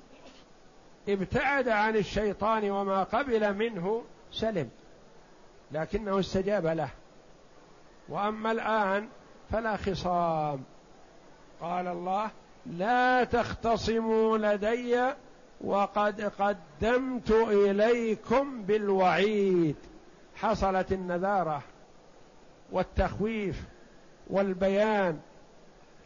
ابتعد 1.09 1.69
عن 1.69 1.97
الشيطان 1.97 2.71
وما 2.71 3.03
قبل 3.03 3.55
منه 3.55 4.03
سلم 4.33 4.71
لكنه 5.73 6.21
استجاب 6.21 6.67
له. 6.67 6.89
وأما 8.09 8.53
الآن 8.53 9.09
فلا 9.51 9.77
خصام. 9.77 10.65
قال 11.61 11.87
الله 11.87 12.31
لا 12.67 13.25
تختصموا 13.25 14.39
لدي 14.39 15.13
وقد 15.61 16.33
قدمت 16.39 17.31
إليكم 17.31 18.63
بالوعيد. 18.63 19.77
حصلت 20.37 20.93
النذارة 20.93 21.63
والتخويف 22.73 23.63
والبيان 24.31 25.21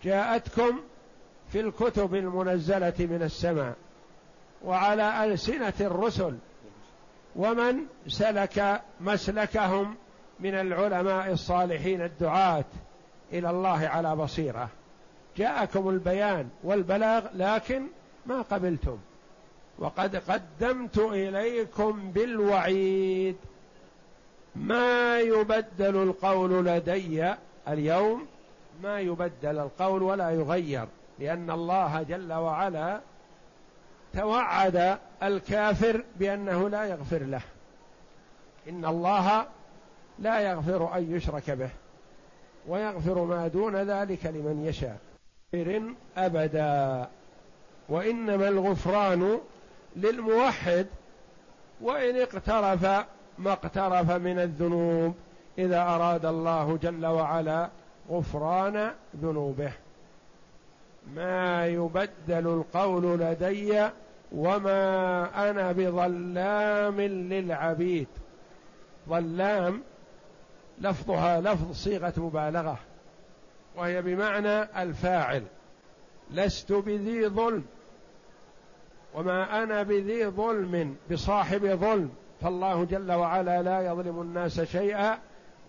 جاءتكم 0.05 0.81
في 1.53 1.61
الكتب 1.61 2.14
المنزلة 2.14 2.95
من 2.99 3.23
السماء 3.23 3.75
وعلى 4.64 5.25
ألسنة 5.25 5.73
الرسل 5.81 6.38
ومن 7.37 7.77
سلك 8.07 8.83
مسلكهم 9.01 9.95
من 10.41 10.55
العلماء 10.55 11.33
الصالحين 11.33 12.03
الدعاة 12.03 12.64
إلى 13.33 13.51
الله 13.51 13.88
على 13.88 14.17
بصيرة. 14.17 14.69
جاءكم 15.37 15.88
البيان 15.88 16.49
والبلاغ 16.64 17.27
لكن 17.35 17.87
ما 18.27 18.43
قبلتم. 18.43 18.99
وقد 19.79 20.17
قدمت 20.17 20.99
إليكم 20.99 22.11
بالوعيد. 22.11 23.37
ما 24.61 25.21
يبدل 25.21 26.03
القول 26.03 26.66
لدي 26.66 27.35
اليوم 27.68 28.27
ما 28.83 29.01
يبدل 29.01 29.59
القول 29.59 30.03
ولا 30.03 30.31
يغير 30.31 30.87
لأن 31.18 31.51
الله 31.51 32.03
جل 32.03 32.33
وعلا 32.33 33.01
توعد 34.14 34.99
الكافر 35.23 36.05
بأنه 36.16 36.68
لا 36.68 36.85
يغفر 36.85 37.18
له. 37.18 37.40
إن 38.68 38.85
الله 38.85 39.47
لا 40.18 40.40
يغفر 40.40 40.97
أن 40.97 41.16
يشرك 41.16 41.51
به 41.51 41.71
ويغفر 42.68 43.25
ما 43.25 43.49
دون 43.49 43.77
ذلك 43.77 44.27
لمن 44.27 44.64
يشاء. 44.66 44.99
أبدا. 46.16 47.09
وإنما 47.88 48.49
الغفران 48.49 49.40
للموحد 49.97 50.87
وإن 51.81 52.16
اقترف 52.16 53.07
ما 53.38 53.53
اقترف 53.53 54.11
من 54.11 54.38
الذنوب 54.38 55.14
إذا 55.59 55.83
أراد 55.83 56.27
الله 56.27 56.79
جل 56.83 57.07
وعلا 57.07 57.68
غفران 58.11 58.90
ذنوبه. 59.22 59.72
ما 61.14 61.66
يبدل 61.66 62.46
القول 62.46 63.18
لدي 63.20 63.88
وما 64.33 65.51
أنا 65.51 65.72
بظلام 65.72 67.01
للعبيد. 67.01 68.09
ظلام 69.09 69.83
لفظها 70.81 71.40
لفظ 71.40 71.72
صيغة 71.72 72.12
مبالغة 72.16 72.79
وهي 73.77 74.03
بمعنى 74.03 74.83
الفاعل. 74.83 75.42
لست 76.31 76.72
بذي 76.72 77.29
ظلم 77.29 77.64
وما 79.14 79.62
أنا 79.62 79.83
بذي 79.83 80.27
ظلم 80.27 80.96
بصاحب 81.11 81.66
ظلم. 81.66 82.11
فالله 82.40 82.85
جل 82.85 83.12
وعلا 83.12 83.62
لا 83.62 83.81
يظلم 83.81 84.20
الناس 84.20 84.61
شيئا 84.61 85.18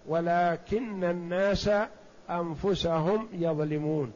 ولكن 0.08 1.04
الناس 1.04 1.70
أنفسهم 2.30 3.28
يظلمون. 3.34 4.12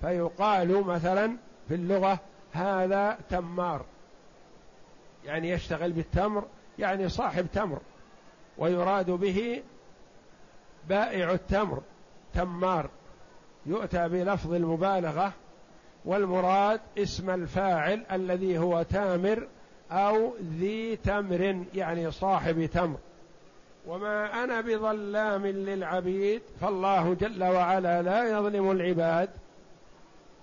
فيقال 0.00 0.84
مثلا 0.84 1.36
في 1.68 1.74
اللغة 1.74 2.20
هذا 2.52 3.18
تمار. 3.30 3.84
يعني 5.24 5.50
يشتغل 5.50 5.92
بالتمر 5.92 6.44
يعني 6.78 7.08
صاحب 7.08 7.46
تمر. 7.52 7.80
ويراد 8.58 9.10
به 9.10 9.62
بائع 10.88 11.32
التمر 11.32 11.82
تمار. 12.34 12.90
يؤتى 13.66 14.08
بلفظ 14.08 14.54
المبالغة 14.54 15.32
والمراد 16.04 16.80
اسم 16.98 17.30
الفاعل 17.30 18.06
الذي 18.12 18.58
هو 18.58 18.82
تامر 18.82 19.46
أو 19.90 20.34
ذي 20.58 20.96
تمر 20.96 21.64
يعني 21.74 22.10
صاحب 22.10 22.66
تمر. 22.66 22.98
وما 23.86 24.44
أنا 24.44 24.60
بظلام 24.60 25.46
للعبيد 25.46 26.42
فالله 26.60 27.14
جل 27.14 27.44
وعلا 27.44 28.02
لا 28.02 28.38
يظلم 28.38 28.70
العباد 28.70 29.30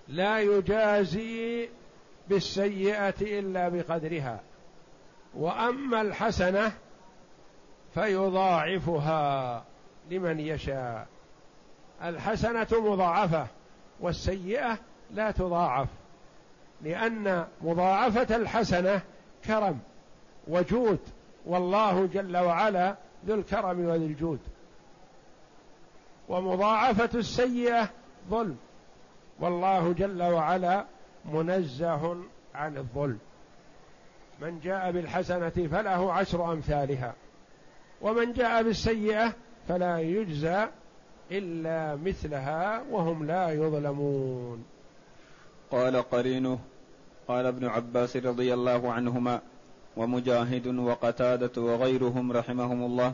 لا 0.07 0.39
يجازي 0.39 1.69
بالسيئة 2.29 3.21
إلا 3.21 3.69
بقدرها. 3.69 4.39
وأما 5.33 6.01
الحسنة 6.01 6.71
فيضاعفها 7.93 9.63
لمن 10.11 10.39
يشاء. 10.39 11.07
الحسنة 12.03 12.67
مضاعفة 12.71 13.47
والسيئة 13.99 14.77
لا 15.11 15.31
تضاعف 15.31 15.87
لأن 16.81 17.47
مضاعفة 17.61 18.35
الحسنة 18.35 19.01
كرم 19.45 19.79
وجود 20.47 20.99
والله 21.45 22.05
جل 22.05 22.37
وعلا 22.37 22.95
ذو 23.27 23.35
الكرم 23.35 23.79
وذو 23.79 24.05
الجود. 24.05 24.39
ومضاعفة 26.29 27.09
السيئة 27.15 27.89
ظلم. 28.29 28.57
والله 29.39 29.93
جل 29.93 30.23
وعلا 30.23 30.85
منزه 31.25 32.17
عن 32.55 32.77
الظلم. 32.77 33.19
من 34.41 34.59
جاء 34.59 34.91
بالحسنة 34.91 35.49
فله 35.49 36.13
عشر 36.13 36.53
أمثالها. 36.53 37.13
ومن 38.01 38.33
جاء 38.33 38.63
بالسيئة 38.63 39.33
فلا 39.67 39.99
يجزى 39.99 40.67
إلا 41.31 41.95
مثلها 41.95 42.83
وهم 42.91 43.25
لا 43.25 43.49
يظلمون. 43.49 44.65
قال 45.71 46.01
قرينه 46.01 46.59
قال 47.27 47.45
ابن 47.45 47.65
عباس 47.65 48.17
رضي 48.17 48.53
الله 48.53 48.91
عنهما 48.91 49.41
ومجاهد 49.97 50.67
وقتادة 50.67 51.61
وغيرهم 51.61 52.31
رحمهم 52.31 52.83
الله 52.83 53.13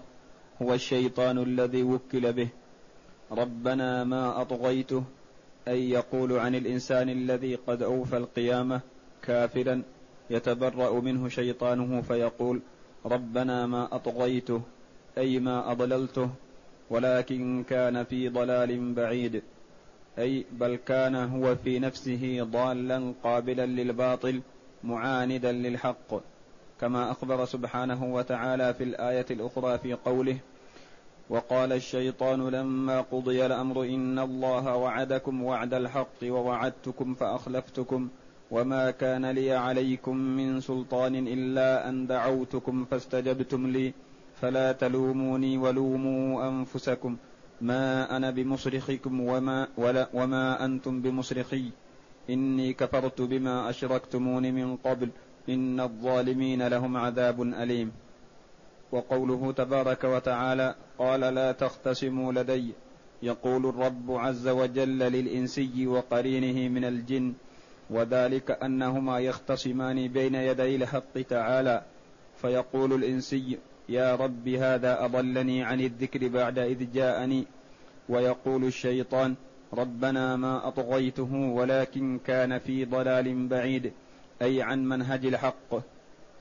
هو 0.61 0.73
الشيطان 0.73 1.37
الذي 1.37 1.83
وكل 1.83 2.33
به. 2.33 2.49
ربنا 3.31 4.03
ما 4.03 4.41
أطغيته 4.41 5.03
أي 5.67 5.89
يقول 5.89 6.33
عن 6.33 6.55
الإنسان 6.55 7.09
الذي 7.09 7.55
قد 7.55 7.83
أوفى 7.83 8.17
القيامة 8.17 8.81
كافرا 9.21 9.81
يتبرأ 10.29 10.99
منه 10.99 11.29
شيطانه 11.29 12.01
فيقول 12.01 12.61
ربنا 13.05 13.65
ما 13.65 13.95
أطغيته 13.95 14.61
أي 15.17 15.39
ما 15.39 15.71
أضللته 15.71 16.29
ولكن 16.89 17.63
كان 17.69 18.03
في 18.03 18.29
ضلال 18.29 18.93
بعيد. 18.93 19.43
أي 20.17 20.45
بل 20.51 20.75
كان 20.75 21.15
هو 21.15 21.55
في 21.55 21.79
نفسه 21.79 22.43
ضالا 22.43 23.13
قابلا 23.23 23.65
للباطل 23.65 24.41
معاندا 24.83 25.51
للحق 25.51 26.13
كما 26.81 27.11
أخبر 27.11 27.45
سبحانه 27.45 28.13
وتعالى 28.13 28.73
في 28.73 28.83
الآية 28.83 29.25
الأخرى 29.31 29.77
في 29.77 29.93
قوله 29.93 30.37
وقال 31.29 31.73
الشيطان 31.73 32.49
لما 32.49 33.01
قضي 33.01 33.45
الأمر 33.45 33.83
إن 33.83 34.19
الله 34.19 34.75
وعدكم 34.75 35.43
وعد 35.43 35.73
الحق 35.73 36.23
ووعدتكم 36.23 37.13
فأخلفتكم 37.13 38.09
وما 38.51 38.91
كان 38.91 39.25
لي 39.25 39.51
عليكم 39.51 40.15
من 40.17 40.61
سلطان 40.61 41.27
إلا 41.27 41.89
أن 41.89 42.07
دعوتكم 42.07 42.85
فاستجبتم 42.85 43.67
لي 43.67 43.93
فلا 44.41 44.71
تلوموني 44.71 45.57
ولوموا 45.57 46.47
أنفسكم. 46.49 47.17
ما 47.61 48.17
أنا 48.17 48.31
بمصرخكم 48.31 49.19
وما, 49.19 49.67
ولا 49.77 50.09
وما 50.13 50.65
أنتم 50.65 51.01
بمصرخي. 51.01 51.71
إني 52.29 52.73
كفرت 52.73 53.21
بما 53.21 53.69
أشركتمون 53.69 54.53
من 54.53 54.75
قبل. 54.75 55.09
إن 55.49 55.79
الظالمين 55.79 56.67
لهم 56.67 56.97
عذاب 56.97 57.41
أليم. 57.41 57.91
وقوله 58.91 59.51
تبارك 59.51 60.03
وتعالى 60.03 60.75
قال 60.97 61.19
لا 61.19 61.51
تختصموا 61.51 62.33
لدي. 62.33 62.73
يقول 63.23 63.65
الرب 63.65 64.11
عز 64.11 64.47
وجل 64.47 64.99
للإنسي 64.99 65.87
وقرينه 65.87 66.69
من 66.69 66.85
الجن 66.85 67.33
وذلك 67.89 68.51
أنهما 68.51 69.19
يختصمان 69.19 70.07
بين 70.07 70.35
يدي 70.35 70.75
الحق 70.75 71.21
تعالى. 71.29 71.83
فيقول 72.41 72.93
الإنسي 72.93 73.57
يا 73.89 74.15
رب 74.15 74.47
هذا 74.47 75.05
أضلني 75.05 75.63
عن 75.63 75.81
الذكر 75.81 76.27
بعد 76.27 76.59
إذ 76.59 76.91
جاءني 76.93 77.45
ويقول 78.09 78.65
الشيطان 78.65 79.35
ربنا 79.73 80.35
ما 80.35 80.67
أطغيته 80.67 81.33
ولكن 81.33 82.19
كان 82.25 82.59
في 82.59 82.85
ضلال 82.85 83.47
بعيد 83.47 83.91
أي 84.41 84.61
عن 84.61 84.85
منهج 84.85 85.25
الحق. 85.25 85.75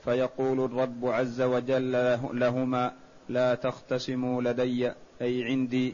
فيقول 0.05 0.65
الرب 0.65 1.05
عز 1.05 1.41
وجل 1.41 1.91
لهما 2.33 2.91
لا 3.29 3.55
تختصموا 3.55 4.41
لدي 4.41 4.91
أي 5.21 5.43
عندي. 5.43 5.93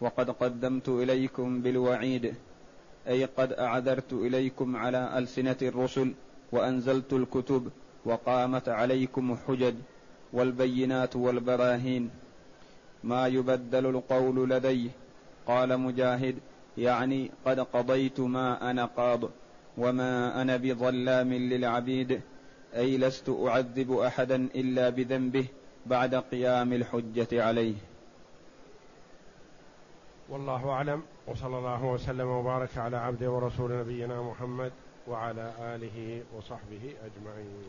وقد 0.00 0.30
قدمت 0.30 0.88
إليكم 0.88 1.60
بالوعيد 1.62 2.34
أي 3.08 3.24
قد 3.24 3.52
أعذرت 3.52 4.12
إليكم 4.12 4.76
على 4.76 5.18
ألسنة 5.18 5.56
الرسل 5.62 6.12
وأنزلت 6.52 7.12
الكتب 7.12 7.70
وقامت 8.04 8.68
عليكم 8.68 9.36
حجج. 9.46 9.74
والبينات 10.34 11.16
والبراهين. 11.16 12.10
ما 13.04 13.26
يبدل 13.26 13.86
القول 13.86 14.50
لدي 14.50 14.90
قال 15.46 15.80
مجاهد 15.80 16.36
يعني 16.78 17.30
قد 17.46 17.60
قضيت 17.60 18.20
ما 18.20 18.70
أنا 18.70 18.84
قاض 18.84 19.20
وما 19.78 20.42
أنا 20.42 20.56
بظلام 20.56 21.32
للعبيد. 21.32 22.20
أي 22.74 22.98
لست 22.98 23.28
أعذب 23.28 23.92
أحدا 23.92 24.48
إلا 24.54 24.88
بذنبه 24.90 25.46
بعد 25.86 26.14
قيام 26.14 26.72
الحجة 26.72 27.44
عليه. 27.44 27.74
والله 30.28 30.70
أعلم. 30.70 31.02
وصلى 31.26 31.58
الله 31.58 31.84
وسلم 31.84 32.28
وبارك 32.28 32.78
على 32.78 32.96
عبده 32.96 33.30
ورسول 33.30 33.78
نبينا 33.78 34.22
محمد 34.22 34.72
وعلى 35.08 35.52
آله 35.60 36.22
وصحبه 36.36 36.84
أجمعين. 37.06 37.64